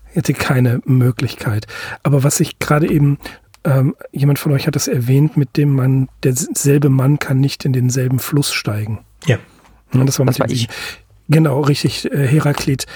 [0.04, 1.66] hätte keine Möglichkeit.
[2.02, 3.18] Aber was ich gerade eben
[3.64, 7.72] ähm, jemand von euch hat das erwähnt, mit dem man derselbe Mann kann nicht in
[7.72, 9.04] denselben Fluss steigen.
[9.26, 9.38] Ja.
[9.92, 10.68] Das war, das war ich.
[11.28, 12.86] Genau, richtig, äh, Heraklit.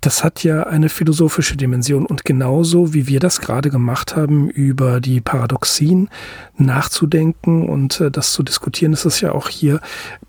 [0.00, 5.00] Das hat ja eine philosophische Dimension und genauso wie wir das gerade gemacht haben, über
[5.00, 6.10] die Paradoxien
[6.56, 9.80] nachzudenken und äh, das zu diskutieren, ist es ja auch hier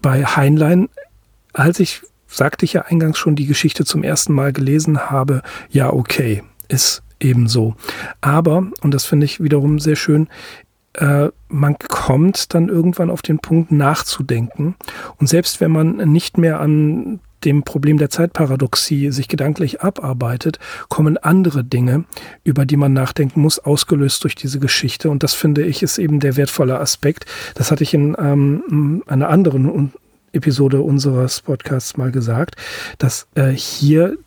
[0.01, 0.89] bei Heinlein,
[1.53, 5.91] als ich, sagte ich ja eingangs schon, die Geschichte zum ersten Mal gelesen habe, ja,
[5.91, 7.75] okay, ist ebenso.
[8.21, 10.27] Aber, und das finde ich wiederum sehr schön,
[10.97, 14.75] äh, man kommt dann irgendwann auf den Punkt nachzudenken.
[15.17, 21.17] Und selbst wenn man nicht mehr an dem Problem der Zeitparadoxie sich gedanklich abarbeitet, kommen
[21.17, 22.05] andere Dinge,
[22.43, 25.09] über die man nachdenken muss, ausgelöst durch diese Geschichte.
[25.09, 27.25] Und das finde ich ist eben der wertvolle Aspekt.
[27.55, 29.93] Das hatte ich in ähm, einer anderen
[30.33, 32.55] Episode unseres Podcasts mal gesagt,
[32.97, 34.17] dass äh, hier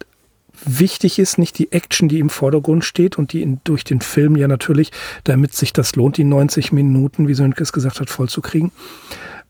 [0.64, 4.36] wichtig ist, nicht die Action, die im Vordergrund steht und die in, durch den Film
[4.36, 4.90] ja natürlich,
[5.24, 8.72] damit sich das lohnt, die 90 Minuten, wie Sönke es gesagt hat, vollzukriegen.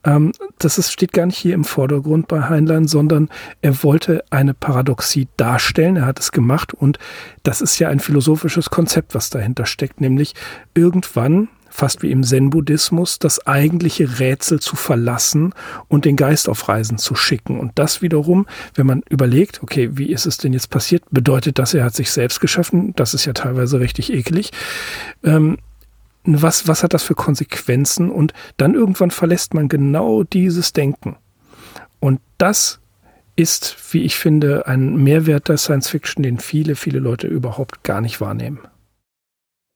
[0.03, 3.29] Ähm, das ist, steht gar nicht hier im Vordergrund bei Heinlein, sondern
[3.61, 5.97] er wollte eine Paradoxie darstellen.
[5.97, 6.97] Er hat es gemacht und
[7.43, 10.33] das ist ja ein philosophisches Konzept, was dahinter steckt, nämlich
[10.73, 15.53] irgendwann fast wie im Zen-Buddhismus, das eigentliche Rätsel zu verlassen
[15.87, 17.59] und den Geist auf Reisen zu schicken.
[17.59, 18.45] Und das wiederum,
[18.75, 22.11] wenn man überlegt, okay, wie ist es denn jetzt passiert, bedeutet das, er hat sich
[22.11, 22.93] selbst geschaffen.
[22.95, 24.51] Das ist ja teilweise richtig eklig.
[25.23, 25.57] Ähm,
[26.23, 28.11] was, was hat das für Konsequenzen?
[28.11, 31.15] Und dann irgendwann verlässt man genau dieses Denken.
[31.99, 32.79] Und das
[33.35, 38.01] ist, wie ich finde, ein Mehrwert der Science Fiction, den viele, viele Leute überhaupt gar
[38.01, 38.59] nicht wahrnehmen.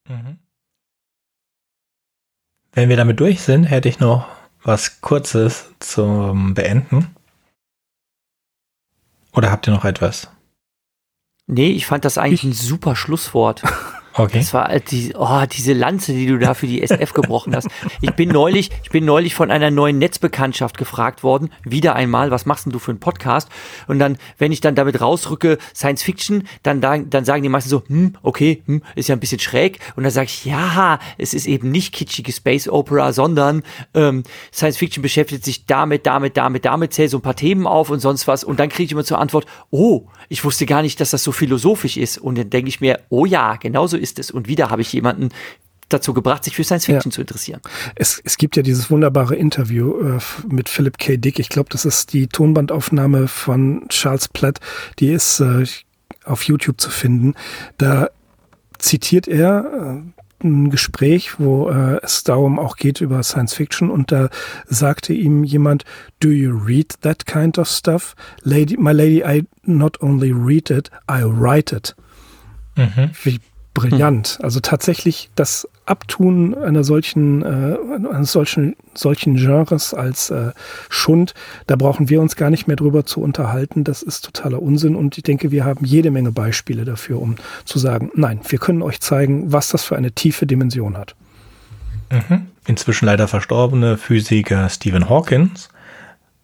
[0.07, 0.37] Mhm.
[2.75, 4.27] Wenn wir damit durch sind, hätte ich noch
[4.61, 7.15] was Kurzes zum Beenden.
[9.31, 10.29] Oder habt ihr noch etwas?
[11.47, 13.63] Nee, ich fand das eigentlich ein super Schlusswort.
[14.17, 14.39] Okay.
[14.39, 17.67] Das war die, oh, diese Lanze, die du da für die SF gebrochen hast.
[17.99, 22.45] Ich bin neulich, ich bin neulich von einer neuen Netzbekanntschaft gefragt worden, wieder einmal, was
[22.45, 23.49] machst denn du für einen Podcast?
[23.87, 27.83] Und dann, wenn ich dann damit rausrücke, Science Fiction, dann, dann sagen die meisten so,
[27.87, 29.79] hm, okay, hm, ist ja ein bisschen schräg.
[29.97, 33.63] Und dann sage ich, ja, es ist eben nicht kitschige Space Opera, sondern
[33.93, 37.89] ähm, Science Fiction beschäftigt sich damit, damit, damit, damit, zählt so ein paar Themen auf
[37.89, 38.45] und sonst was.
[38.45, 41.33] Und dann kriege ich immer zur Antwort, oh, ich wusste gar nicht, dass das so
[41.33, 42.17] philosophisch ist.
[42.17, 44.31] Und dann denke ich mir, oh ja, genauso ist es.
[44.31, 45.29] Und wieder habe ich jemanden
[45.89, 47.15] dazu gebracht, sich für Science Fiction ja.
[47.15, 47.61] zu interessieren.
[47.95, 51.17] Es, es gibt ja dieses wunderbare Interview äh, mit Philip K.
[51.17, 51.39] Dick.
[51.39, 54.59] Ich glaube, das ist die Tonbandaufnahme von Charles Platt.
[54.99, 55.65] Die ist äh,
[56.23, 57.35] auf YouTube zu finden.
[57.77, 58.09] Da
[58.79, 64.11] zitiert er äh, ein Gespräch, wo äh, es darum auch geht über Science Fiction und
[64.11, 64.29] da
[64.65, 65.85] sagte ihm jemand,
[66.19, 68.15] do you read that kind of stuff?
[68.43, 71.95] Lady, my lady, I not only read it, I write it.
[72.75, 73.11] Mhm.
[73.23, 73.39] Wie
[73.75, 74.39] brillant.
[74.41, 77.77] Also tatsächlich das Abtun einer solchen, äh,
[78.11, 80.53] eines solchen, solchen Genres als äh,
[80.89, 81.35] Schund,
[81.67, 83.83] da brauchen wir uns gar nicht mehr drüber zu unterhalten.
[83.83, 87.77] Das ist totaler Unsinn und ich denke, wir haben jede Menge Beispiele dafür, um zu
[87.77, 91.15] sagen, nein, wir können euch zeigen, was das für eine tiefe Dimension hat.
[92.11, 92.47] Mhm.
[92.65, 95.69] Inzwischen leider verstorbene Physiker Stephen Hawkins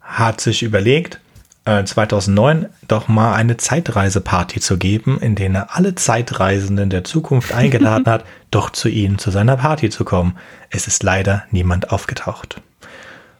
[0.00, 1.18] hat sich überlegt,
[1.64, 7.52] 2009 äh, doch mal eine Zeitreiseparty zu geben, in der er alle Zeitreisenden der Zukunft
[7.54, 10.36] eingeladen hat, doch zu ihnen zu seiner Party zu kommen.
[10.70, 12.60] Es ist leider niemand aufgetaucht.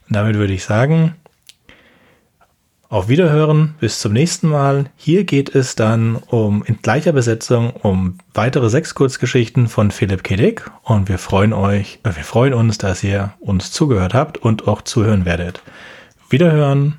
[0.08, 1.14] Und damit würde ich sagen,
[2.92, 4.84] auf Wiederhören, bis zum nächsten Mal.
[4.96, 10.36] Hier geht es dann um in gleicher Besetzung um weitere sechs Kurzgeschichten von Philipp K.
[10.36, 14.68] Dick und wir freuen euch, äh, wir freuen uns, dass ihr uns zugehört habt und
[14.68, 15.62] auch zuhören werdet.
[16.28, 16.98] Wiederhören.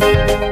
[0.00, 0.49] Thank you.